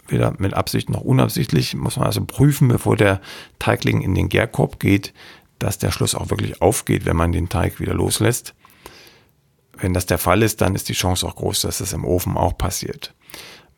Weder 0.06 0.34
mit 0.38 0.54
Absicht 0.54 0.90
noch 0.90 1.00
unabsichtlich 1.00 1.74
muss 1.74 1.96
man 1.96 2.06
also 2.06 2.24
prüfen, 2.24 2.68
bevor 2.68 2.96
der 2.96 3.20
Teigling 3.58 4.02
in 4.02 4.14
den 4.14 4.28
Gärkorb 4.28 4.78
geht, 4.78 5.14
dass 5.58 5.78
der 5.78 5.90
Schluss 5.90 6.14
auch 6.14 6.30
wirklich 6.30 6.60
aufgeht, 6.60 7.06
wenn 7.06 7.16
man 7.16 7.32
den 7.32 7.48
Teig 7.48 7.80
wieder 7.80 7.94
loslässt. 7.94 8.54
Wenn 9.76 9.94
das 9.94 10.06
der 10.06 10.18
Fall 10.18 10.42
ist, 10.42 10.60
dann 10.60 10.74
ist 10.74 10.88
die 10.88 10.94
Chance 10.94 11.26
auch 11.26 11.36
groß, 11.36 11.62
dass 11.62 11.78
das 11.78 11.92
im 11.92 12.04
Ofen 12.04 12.36
auch 12.36 12.56
passiert. 12.56 13.14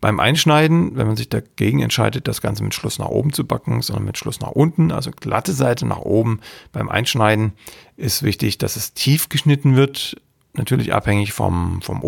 Beim 0.01 0.21
Einschneiden, 0.21 0.97
wenn 0.97 1.07
man 1.07 1.17
sich 1.17 1.31
dagegen 1.31 1.81
entscheidet, 1.81 2.29
das 2.29 2.43
Ganze 2.43 2.63
mit 2.63 2.75
Schluss 2.75 2.99
nach 2.99 3.09
oben 3.09 3.33
zu 3.33 3.47
backen, 3.47 3.81
sondern 3.81 4.05
mit 4.05 4.19
Schluss 4.19 4.41
nach 4.41 4.51
unten, 4.51 4.93
also 4.93 5.11
glatte 5.11 5.55
Seite 5.55 5.87
nach 5.87 6.01
oben, 6.01 6.41
beim 6.73 6.91
Einschneiden 6.91 7.53
ist 7.97 8.23
wichtig, 8.23 8.59
dass 8.59 8.77
es 8.77 8.93
tief 8.93 9.31
geschnitten 9.31 9.75
wird, 9.75 10.21
natürlich 10.53 10.93
abhängig 10.93 11.33
vom, 11.33 11.81
vom 11.81 12.03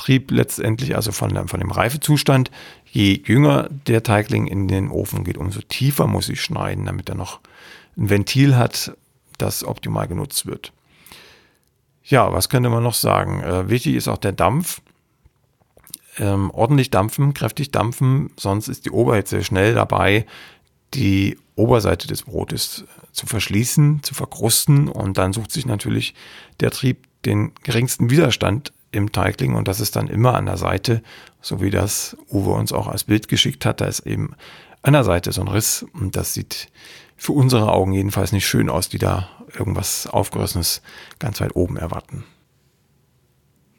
Ofentrieb 0.00 0.30
letztendlich, 0.30 0.96
also 0.96 1.12
von, 1.12 1.46
von 1.46 1.60
dem 1.60 1.70
Reifezustand. 1.70 2.50
Je 2.90 3.20
jünger 3.24 3.68
der 3.86 4.02
Teigling 4.02 4.46
in 4.46 4.66
den 4.66 4.90
Ofen 4.90 5.24
geht, 5.24 5.36
umso 5.36 5.60
tiefer 5.60 6.06
muss 6.06 6.28
ich 6.30 6.40
schneiden, 6.40 6.86
damit 6.86 7.08
er 7.10 7.14
noch 7.14 7.40
ein 7.98 8.08
Ventil 8.08 8.56
hat, 8.56 8.96
das 9.36 9.62
optimal 9.62 10.08
genutzt 10.08 10.46
wird. 10.46 10.72
Ja, 12.02 12.32
was 12.32 12.48
könnte 12.48 12.70
man 12.70 12.82
noch 12.82 12.94
sagen? 12.94 13.42
Äh, 13.42 13.68
wichtig 13.68 13.94
ist 13.94 14.08
auch 14.08 14.16
der 14.16 14.32
Dampf 14.32 14.80
ähm, 16.18 16.50
ordentlich 16.50 16.90
dampfen, 16.90 17.34
kräftig 17.34 17.70
dampfen, 17.70 18.30
sonst 18.36 18.68
ist 18.68 18.86
die 18.86 18.90
Oberhitze 18.90 19.44
schnell 19.44 19.74
dabei, 19.74 20.26
die 20.94 21.38
Oberseite 21.56 22.08
des 22.08 22.22
Brotes 22.22 22.84
zu 23.12 23.26
verschließen, 23.26 24.02
zu 24.02 24.14
verkrusten 24.14 24.88
und 24.88 25.18
dann 25.18 25.34
sucht 25.34 25.52
sich 25.52 25.66
natürlich 25.66 26.14
der 26.58 26.70
Trieb 26.70 27.06
den 27.24 27.52
geringsten 27.62 28.08
Widerstand 28.10 28.72
im 28.92 29.12
Teigling 29.12 29.54
und 29.54 29.68
das 29.68 29.80
ist 29.80 29.96
dann 29.96 30.08
immer 30.08 30.34
an 30.34 30.46
der 30.46 30.56
Seite, 30.56 31.02
so 31.40 31.60
wie 31.60 31.70
das 31.70 32.16
Uwe 32.28 32.50
uns 32.50 32.72
auch 32.72 32.88
als 32.88 33.04
Bild 33.04 33.28
geschickt 33.28 33.64
hat, 33.64 33.80
da 33.80 33.86
ist 33.86 34.00
eben 34.00 34.34
an 34.82 34.94
der 34.94 35.04
Seite 35.04 35.32
so 35.32 35.40
ein 35.42 35.48
Riss 35.48 35.84
und 35.92 36.16
das 36.16 36.34
sieht 36.34 36.68
für 37.16 37.32
unsere 37.32 37.72
Augen 37.72 37.92
jedenfalls 37.92 38.32
nicht 38.32 38.46
schön 38.46 38.70
aus, 38.70 38.88
die 38.88 38.98
da 38.98 39.28
irgendwas 39.56 40.06
Aufgerissenes 40.06 40.80
ganz 41.18 41.40
weit 41.40 41.54
oben 41.54 41.76
erwarten. 41.76 42.24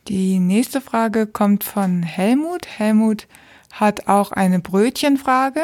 Die 0.07 0.39
nächste 0.39 0.81
Frage 0.81 1.27
kommt 1.27 1.63
von 1.63 2.03
Helmut. 2.03 2.67
Helmut 2.67 3.27
hat 3.71 4.07
auch 4.07 4.31
eine 4.31 4.59
Brötchenfrage. 4.59 5.61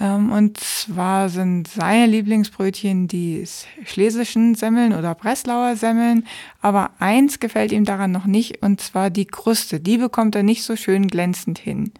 Ähm, 0.00 0.32
und 0.32 0.58
zwar 0.58 1.28
sind 1.28 1.68
seine 1.68 2.06
Lieblingsbrötchen 2.06 3.06
die 3.06 3.46
schlesischen 3.84 4.54
Semmeln 4.54 4.94
oder 4.94 5.14
Breslauer 5.14 5.76
Semmeln. 5.76 6.26
Aber 6.62 6.90
eins 6.98 7.38
gefällt 7.38 7.70
ihm 7.70 7.84
daran 7.84 8.10
noch 8.10 8.24
nicht, 8.24 8.62
und 8.62 8.80
zwar 8.80 9.10
die 9.10 9.26
Kruste. 9.26 9.78
Die 9.78 9.98
bekommt 9.98 10.34
er 10.34 10.42
nicht 10.42 10.64
so 10.64 10.74
schön 10.74 11.06
glänzend 11.06 11.58
hin. 11.58 11.92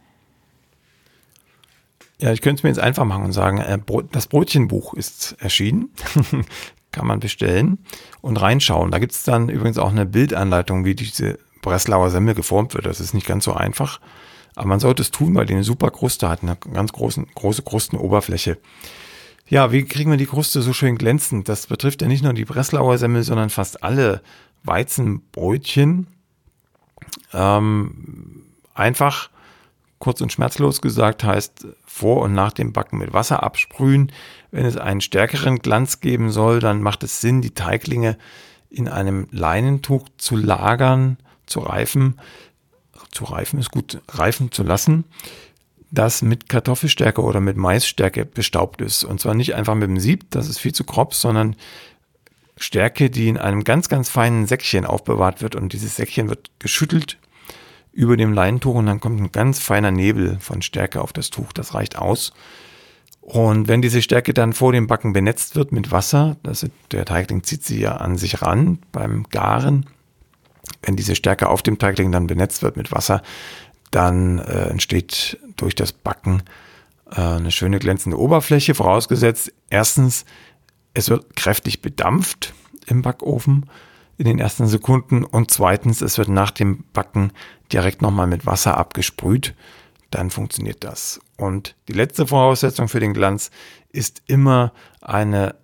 Ja, 2.18 2.32
ich 2.32 2.40
könnte 2.40 2.60
es 2.60 2.62
mir 2.64 2.70
jetzt 2.70 2.80
einfach 2.80 3.04
machen 3.04 3.24
und 3.24 3.32
sagen, 3.32 3.58
äh, 3.58 3.78
das 4.12 4.26
Brötchenbuch 4.26 4.94
ist 4.94 5.36
erschienen. 5.38 5.90
kann 6.92 7.06
man 7.06 7.20
bestellen 7.20 7.78
und 8.20 8.36
reinschauen. 8.40 8.90
Da 8.90 8.98
gibt 8.98 9.12
es 9.12 9.22
dann 9.22 9.48
übrigens 9.48 9.78
auch 9.78 9.90
eine 9.90 10.06
Bildanleitung, 10.06 10.84
wie 10.84 10.94
diese 10.94 11.38
Breslauer 11.62 12.10
Semmel 12.10 12.34
geformt 12.34 12.74
wird. 12.74 12.86
Das 12.86 13.00
ist 13.00 13.14
nicht 13.14 13.26
ganz 13.26 13.44
so 13.44 13.52
einfach, 13.52 14.00
aber 14.54 14.68
man 14.68 14.80
sollte 14.80 15.02
es 15.02 15.10
tun, 15.10 15.34
weil 15.34 15.46
die 15.46 15.54
eine 15.54 15.64
super 15.64 15.90
Kruste 15.90 16.28
hat, 16.28 16.42
eine 16.42 16.56
ganz 16.56 16.92
großen, 16.92 17.26
große 17.34 17.62
Krustenoberfläche. 17.62 18.58
Ja, 19.48 19.72
wie 19.72 19.84
kriegen 19.84 20.10
wir 20.10 20.18
die 20.18 20.26
Kruste 20.26 20.62
so 20.62 20.72
schön 20.72 20.96
glänzend? 20.96 21.48
Das 21.48 21.66
betrifft 21.66 22.02
ja 22.02 22.08
nicht 22.08 22.22
nur 22.22 22.32
die 22.32 22.44
Breslauer 22.44 22.98
Semmel, 22.98 23.24
sondern 23.24 23.50
fast 23.50 23.82
alle 23.82 24.22
Weizenbrötchen. 24.62 26.06
Ähm, 27.32 28.44
einfach 28.74 29.30
kurz 29.98 30.20
und 30.20 30.32
schmerzlos 30.32 30.80
gesagt 30.80 31.24
heißt 31.24 31.66
vor 31.84 32.22
und 32.22 32.32
nach 32.32 32.52
dem 32.52 32.72
Backen 32.72 32.98
mit 32.98 33.12
Wasser 33.12 33.42
absprühen. 33.42 34.10
Wenn 34.50 34.64
es 34.64 34.76
einen 34.76 35.00
stärkeren 35.00 35.58
Glanz 35.58 36.00
geben 36.00 36.30
soll, 36.30 36.60
dann 36.60 36.80
macht 36.80 37.02
es 37.02 37.20
Sinn, 37.20 37.42
die 37.42 37.54
Teiglinge 37.54 38.16
in 38.70 38.88
einem 38.88 39.26
Leinentuch 39.30 40.08
zu 40.16 40.36
lagern, 40.36 41.18
zu 41.46 41.60
reifen. 41.60 42.20
Zu 43.11 43.25
reifen 43.25 43.59
ist 43.59 43.70
gut, 43.70 44.01
reifen 44.09 44.53
zu 44.53 44.62
lassen, 44.62 45.05
das 45.90 46.23
mit 46.23 46.49
Kartoffelstärke 46.49 47.23
oder 47.23 47.40
mit 47.40 47.57
Maisstärke 47.57 48.25
bestaubt 48.25 48.81
ist. 48.81 49.05
Und 49.05 49.20
zwar 49.20 49.35
nicht 49.35 49.55
einfach 49.55 49.75
mit 49.75 49.88
dem 49.88 49.99
Sieb, 49.99 50.31
das 50.31 50.49
ist 50.49 50.59
viel 50.59 50.73
zu 50.73 50.85
grob, 50.85 51.14
sondern 51.14 51.57
Stärke, 52.57 53.11
die 53.11 53.29
in 53.29 53.38
einem 53.38 53.64
ganz, 53.64 53.88
ganz 53.88 54.09
feinen 54.09 54.46
Säckchen 54.46 54.85
aufbewahrt 54.85 55.42
wird. 55.42 55.57
Und 55.57 55.73
dieses 55.73 55.96
Säckchen 55.96 56.29
wird 56.29 56.51
geschüttelt 56.59 57.18
über 57.92 58.16
dem 58.16 58.33
Leintuch 58.33 58.75
und 58.75 58.87
dann 58.87 59.01
kommt 59.01 59.20
ein 59.20 59.33
ganz 59.33 59.59
feiner 59.59 59.90
Nebel 59.90 60.38
von 60.40 60.62
Stärke 60.62 61.01
auf 61.01 61.12
das 61.12 61.31
Tuch. 61.31 61.53
Das 61.53 61.75
reicht 61.75 61.96
aus. 61.96 62.33
Und 63.20 63.68
wenn 63.68 63.83
diese 63.83 64.03
Stärke 64.03 64.35
dann 64.35 64.53
vor 64.53 64.73
dem 64.73 64.87
Backen 64.87 65.12
benetzt 65.12 65.57
wird 65.57 65.73
mit 65.73 65.90
Wasser, 65.90 66.37
das, 66.42 66.66
der 66.90 67.05
Teigling 67.05 67.42
zieht 67.42 67.64
sie 67.64 67.81
ja 67.81 67.96
an 67.96 68.16
sich 68.16 68.42
ran 68.42 68.79
beim 68.92 69.25
Garen. 69.31 69.87
Wenn 70.83 70.96
diese 70.96 71.14
Stärke 71.14 71.48
auf 71.48 71.62
dem 71.62 71.78
Teigling 71.78 72.12
dann 72.12 72.26
benetzt 72.26 72.62
wird 72.62 72.76
mit 72.76 72.92
Wasser, 72.92 73.22
dann 73.90 74.38
äh, 74.38 74.68
entsteht 74.68 75.38
durch 75.56 75.74
das 75.74 75.92
Backen 75.92 76.42
äh, 77.11 77.20
eine 77.20 77.50
schöne 77.50 77.78
glänzende 77.78 78.18
Oberfläche, 78.18 78.74
vorausgesetzt 78.74 79.52
erstens, 79.68 80.24
es 80.94 81.11
wird 81.11 81.37
kräftig 81.37 81.83
bedampft 81.83 82.54
im 82.87 83.02
Backofen 83.02 83.70
in 84.16 84.26
den 84.26 84.38
ersten 84.38 84.66
Sekunden 84.66 85.24
und 85.24 85.50
zweitens, 85.50 86.02
es 86.02 86.18
wird 86.18 86.28
nach 86.28 86.50
dem 86.50 86.85
Backen 86.92 87.33
direkt 87.72 88.02
nochmal 88.02 88.26
mit 88.26 88.44
Wasser 88.44 88.76
abgesprüht, 88.76 89.54
dann 90.11 90.30
funktioniert 90.30 90.85
das. 90.85 91.20
Und 91.37 91.76
die 91.88 91.92
letzte 91.92 92.26
Voraussetzung 92.26 92.88
für 92.88 93.00
den 93.00 93.14
Glanz 93.14 93.50
ist 93.90 94.22
immer 94.26 94.72
eine 95.00 95.54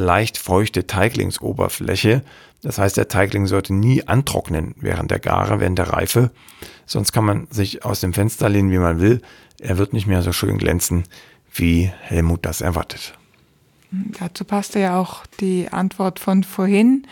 leicht 0.00 0.38
feuchte 0.38 0.86
Teiglingsoberfläche. 0.86 2.22
Das 2.62 2.78
heißt, 2.78 2.96
der 2.96 3.08
Teigling 3.08 3.46
sollte 3.46 3.72
nie 3.72 4.06
antrocknen 4.06 4.74
während 4.78 5.10
der 5.10 5.18
Gare, 5.18 5.60
während 5.60 5.78
der 5.78 5.90
Reife. 5.90 6.30
Sonst 6.86 7.12
kann 7.12 7.24
man 7.24 7.46
sich 7.50 7.84
aus 7.84 8.00
dem 8.00 8.12
Fenster 8.12 8.48
lehnen, 8.48 8.70
wie 8.70 8.78
man 8.78 9.00
will. 9.00 9.22
Er 9.60 9.78
wird 9.78 9.92
nicht 9.92 10.06
mehr 10.06 10.22
so 10.22 10.32
schön 10.32 10.58
glänzen, 10.58 11.04
wie 11.52 11.90
Helmut 12.00 12.44
das 12.44 12.60
erwartet. 12.60 13.14
Dazu 13.90 14.44
passte 14.44 14.80
ja 14.80 14.98
auch 14.98 15.24
die 15.40 15.68
Antwort 15.70 16.18
von 16.18 16.44
vorhin 16.44 17.06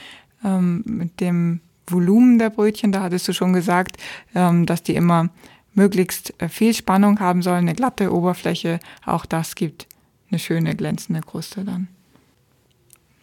ähm, 0.44 0.82
mit 0.86 1.20
dem 1.20 1.60
Volumen 1.86 2.38
der 2.38 2.50
Brötchen. 2.50 2.92
Da 2.92 3.02
hattest 3.02 3.26
du 3.28 3.32
schon 3.32 3.52
gesagt, 3.52 3.96
ähm, 4.34 4.66
dass 4.66 4.82
die 4.82 4.94
immer 4.94 5.30
möglichst 5.74 6.34
äh, 6.40 6.48
viel 6.48 6.74
Spannung 6.74 7.20
haben 7.20 7.42
sollen, 7.42 7.68
eine 7.68 7.74
glatte 7.74 8.12
Oberfläche. 8.12 8.80
Auch 9.04 9.26
das 9.26 9.54
gibt 9.54 9.86
eine 10.30 10.38
schöne 10.38 10.76
glänzende 10.76 11.20
Kruste 11.20 11.64
dann. 11.64 11.88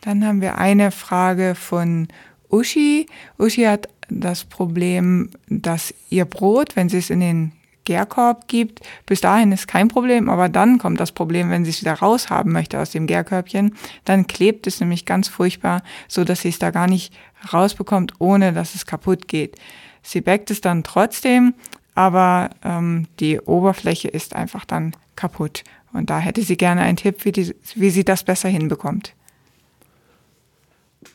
Dann 0.05 0.23
haben 0.23 0.39
wir 0.39 0.59
eine 0.59 0.91
Frage 0.91 1.55
von 1.55 2.07
Uschi. 2.49 3.07
Uschi 3.39 3.63
hat 3.63 3.89
das 4.07 4.43
Problem, 4.43 5.31
dass 5.49 5.95
ihr 6.11 6.25
Brot, 6.25 6.75
wenn 6.75 6.89
sie 6.89 6.99
es 6.99 7.09
in 7.09 7.21
den 7.21 7.51
Gärkorb 7.85 8.47
gibt, 8.47 8.81
bis 9.07 9.21
dahin 9.21 9.51
ist 9.51 9.67
kein 9.67 9.87
Problem, 9.87 10.29
aber 10.29 10.47
dann 10.47 10.77
kommt 10.77 10.99
das 10.99 11.11
Problem, 11.11 11.49
wenn 11.49 11.65
sie 11.65 11.71
es 11.71 11.81
wieder 11.81 11.93
raushaben 11.93 12.51
möchte 12.51 12.79
aus 12.79 12.91
dem 12.91 13.07
Gärkörbchen, 13.07 13.75
dann 14.05 14.27
klebt 14.27 14.67
es 14.67 14.79
nämlich 14.79 15.05
ganz 15.05 15.27
furchtbar, 15.27 15.81
so 16.07 16.23
dass 16.23 16.41
sie 16.41 16.49
es 16.49 16.59
da 16.59 16.69
gar 16.69 16.87
nicht 16.87 17.11
rausbekommt, 17.51 18.13
ohne 18.19 18.53
dass 18.53 18.75
es 18.75 18.85
kaputt 18.85 19.27
geht. 19.27 19.57
Sie 20.03 20.21
backt 20.21 20.51
es 20.51 20.61
dann 20.61 20.83
trotzdem, 20.83 21.55
aber 21.95 22.51
ähm, 22.63 23.07
die 23.19 23.39
Oberfläche 23.39 24.07
ist 24.07 24.35
einfach 24.35 24.65
dann 24.65 24.95
kaputt. 25.15 25.63
Und 25.93 26.11
da 26.11 26.19
hätte 26.19 26.43
sie 26.43 26.57
gerne 26.57 26.81
einen 26.81 26.97
Tipp, 26.97 27.25
wie, 27.25 27.31
die, 27.31 27.55
wie 27.73 27.89
sie 27.89 28.03
das 28.03 28.23
besser 28.23 28.49
hinbekommt. 28.49 29.14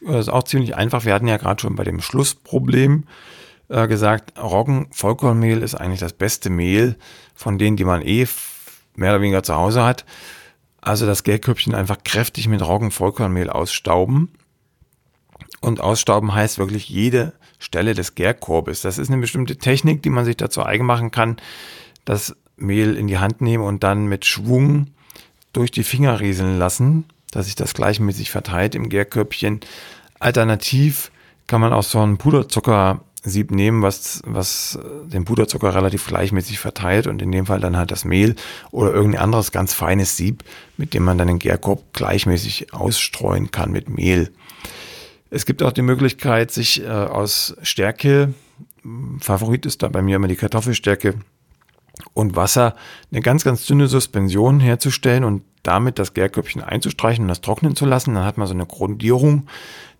Das 0.00 0.26
ist 0.26 0.29
auch 0.29 0.44
ziemlich 0.44 0.76
einfach. 0.76 1.05
Wir 1.05 1.14
hatten 1.14 1.29
ja 1.29 1.37
gerade 1.37 1.61
schon 1.61 1.76
bei 1.76 1.85
dem 1.85 2.00
Schlussproblem 2.00 3.05
äh, 3.68 3.87
gesagt, 3.88 4.38
Roggen-Vollkornmehl 4.38 5.62
ist 5.62 5.74
eigentlich 5.74 6.00
das 6.00 6.12
beste 6.12 6.50
Mehl 6.50 6.96
von 7.35 7.59
denen, 7.59 7.76
die 7.76 7.85
man 7.85 8.03
eh 8.03 8.26
mehr 8.96 9.12
oder 9.12 9.20
weniger 9.20 9.42
zu 9.42 9.55
Hause 9.55 9.85
hat. 9.85 10.05
Also 10.81 11.07
das 11.07 11.24
Gelköpfchen 11.24 11.74
einfach 11.74 11.98
kräftig 12.05 12.48
mit 12.48 12.62
Roggen-Vollkornmehl 12.62 13.50
ausstauben. 13.50 14.31
Und 15.61 15.81
ausstauben 15.81 16.35
heißt 16.35 16.59
wirklich 16.59 16.88
jede 16.88 17.35
Stelle 17.59 17.94
des 17.94 18.14
Gärkorbes. 18.14 18.81
Das 18.81 18.98
ist 18.98 19.11
eine 19.11 19.20
bestimmte 19.20 19.57
Technik, 19.57 20.03
die 20.03 20.11
man 20.11 20.24
sich 20.24 20.37
dazu 20.37 20.64
eigen 20.64 20.87
machen 20.87 21.11
kann. 21.11 21.37
Das 22.05 22.35
Mehl 22.57 22.96
in 22.96 23.07
die 23.07 23.18
Hand 23.18 23.40
nehmen 23.40 23.64
und 23.64 23.85
dann 23.85 24.07
mit 24.07 24.24
Schwung 24.24 24.88
durch 25.53 25.70
die 25.70 25.85
Finger 25.85 26.20
rieseln 26.20 26.59
lassen, 26.59 27.05
dass 27.31 27.47
sich 27.47 27.55
das 27.55 27.75
gleichmäßig 27.75 28.31
verteilt 28.31 28.75
im 28.75 28.88
Gärköpfchen. 28.88 29.61
Alternativ 30.19 31.11
kann 31.47 31.61
man 31.61 31.73
auch 31.73 31.83
so 31.83 32.01
ein 32.01 32.19
Puderzuckersieb 32.19 33.51
nehmen, 33.51 33.83
was, 33.83 34.23
was 34.25 34.79
den 35.05 35.25
Puderzucker 35.25 35.75
relativ 35.75 36.07
gleichmäßig 36.07 36.59
verteilt 36.59 37.07
und 37.07 37.23
in 37.23 37.33
dem 37.33 37.47
Fall 37.47 37.61
dann 37.61 37.77
halt 37.77 37.90
das 37.90 38.05
Mehl 38.05 38.37
oder 38.71 38.93
irgendein 38.93 39.23
anderes 39.23 39.53
ganz 39.53 39.75
feines 39.75 40.16
Sieb, 40.16 40.45
mit 40.77 40.95
dem 40.95 41.05
man 41.05 41.19
dann 41.19 41.29
den 41.29 41.38
Gärkorb 41.38 41.93
gleichmäßig 41.93 42.73
ausstreuen 42.73 43.51
kann 43.51 43.73
mit 43.73 43.88
Mehl. 43.88 44.31
Es 45.31 45.47
gibt 45.47 45.62
auch 45.62 45.73
die 45.73 45.83
Möglichkeit, 45.83 46.51
sich 46.51 46.83
äh, 46.83 46.88
aus 46.88 47.57
Stärke, 47.62 48.35
Favorit 49.21 49.66
ist 49.66 49.83
da 49.83 49.88
bei 49.88 50.01
mir 50.03 50.16
immer 50.16 50.29
die 50.29 50.37
Kartoffelstärke, 50.37 51.16
und 52.14 52.37
Wasser 52.37 52.75
eine 53.11 53.21
ganz, 53.21 53.45
ganz 53.45 53.66
dünne 53.66 53.87
Suspension 53.87 54.61
herzustellen 54.61 55.25
und 55.25 55.43
damit 55.62 55.99
das 55.99 56.14
Gärköpfchen 56.14 56.62
einzustreichen 56.62 57.25
und 57.25 57.29
das 57.29 57.40
trocknen 57.40 57.75
zu 57.77 57.87
lassen. 57.87 58.14
Dann 58.14 58.25
hat 58.25 58.38
man 58.38 58.46
so 58.46 58.55
eine 58.55 58.66
Grundierung, 58.66 59.49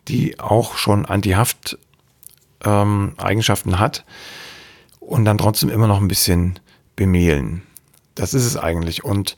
die 0.09 0.40
auch 0.40 0.77
schon 0.77 1.07
Anti-Haft-Eigenschaften 1.07 3.70
ähm, 3.70 3.79
hat 3.79 4.05
und 4.99 5.25
dann 5.25 5.38
trotzdem 5.38 5.70
immer 5.70 5.87
noch 5.87 6.01
ein 6.01 6.09
bisschen 6.09 6.59
bemehlen. 6.96 7.62
Das 8.14 8.35
ist 8.35 8.46
es 8.46 8.57
eigentlich. 8.57 9.05
Und 9.05 9.37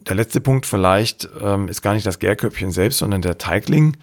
der 0.00 0.16
letzte 0.16 0.40
Punkt 0.40 0.66
vielleicht 0.66 1.28
ähm, 1.40 1.68
ist 1.68 1.82
gar 1.82 1.94
nicht 1.94 2.06
das 2.06 2.18
Gärköpfchen 2.18 2.72
selbst, 2.72 2.98
sondern 2.98 3.22
der 3.22 3.38
Teigling. 3.38 3.96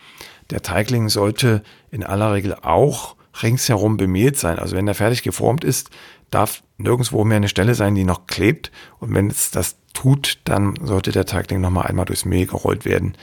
Der 0.50 0.62
Teigling 0.62 1.10
sollte 1.10 1.64
in 1.92 2.04
aller 2.04 2.34
Regel 2.34 2.56
auch 2.56 3.16
ringsherum 3.44 3.98
bemehlt 3.98 4.38
sein. 4.38 4.60
Also 4.60 4.76
wenn 4.76 4.88
er 4.88 4.96
fertig 4.96 5.24
geformt 5.24 5.64
ist, 5.64 5.90
darf 6.32 6.64
nirgendwo 6.78 7.24
mehr 7.24 7.38
eine 7.38 7.50
Stelle 7.50 7.76
sein, 7.76 7.96
die 7.96 8.04
noch 8.04 8.28
klebt. 8.28 8.72
Und 9.00 9.14
wenn 9.14 9.30
es 9.30 9.52
das 9.52 9.78
tut, 9.94 10.40
dann 10.44 10.76
sollte 10.82 11.12
der 11.12 11.26
Teigling 11.26 11.62
nochmal 11.62 11.88
einmal 11.88 12.06
durchs 12.06 12.26
Mehl 12.26 12.46
gerollt 12.46 12.86
werden, 12.86 13.16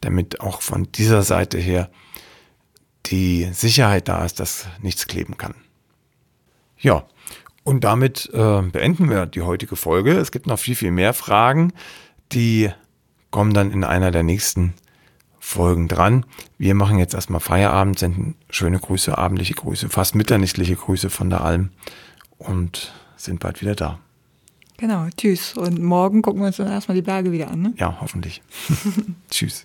damit 0.00 0.40
auch 0.40 0.62
von 0.62 0.88
dieser 0.92 1.22
Seite 1.22 1.58
her 1.58 1.90
die 3.06 3.50
Sicherheit 3.52 4.08
da 4.08 4.24
ist, 4.24 4.40
dass 4.40 4.66
nichts 4.80 5.06
kleben 5.06 5.36
kann. 5.36 5.54
Ja, 6.78 7.06
und 7.62 7.84
damit 7.84 8.30
äh, 8.32 8.62
beenden 8.62 9.08
wir 9.08 9.26
die 9.26 9.42
heutige 9.42 9.76
Folge. 9.76 10.12
Es 10.12 10.32
gibt 10.32 10.46
noch 10.46 10.58
viel, 10.58 10.74
viel 10.74 10.90
mehr 10.90 11.14
Fragen, 11.14 11.72
die 12.32 12.70
kommen 13.30 13.54
dann 13.54 13.72
in 13.72 13.84
einer 13.84 14.10
der 14.10 14.22
nächsten 14.22 14.74
Folgen 15.46 15.88
dran. 15.88 16.24
Wir 16.56 16.74
machen 16.74 16.98
jetzt 16.98 17.12
erstmal 17.12 17.38
Feierabend, 17.38 17.98
senden 17.98 18.34
schöne 18.48 18.78
Grüße, 18.78 19.16
abendliche 19.16 19.52
Grüße, 19.52 19.90
fast 19.90 20.14
mitternächtliche 20.14 20.74
Grüße 20.74 21.10
von 21.10 21.28
der 21.28 21.42
Alm 21.42 21.68
und 22.38 22.94
sind 23.16 23.40
bald 23.40 23.60
wieder 23.60 23.74
da. 23.74 23.98
Genau, 24.78 25.06
tschüss. 25.16 25.54
Und 25.54 25.80
morgen 25.82 26.22
gucken 26.22 26.40
wir 26.40 26.46
uns 26.46 26.56
dann 26.56 26.68
erstmal 26.68 26.96
die 26.96 27.02
Berge 27.02 27.30
wieder 27.30 27.50
an. 27.50 27.60
Ne? 27.60 27.74
Ja, 27.76 27.98
hoffentlich. 28.00 28.42
tschüss. 29.30 29.64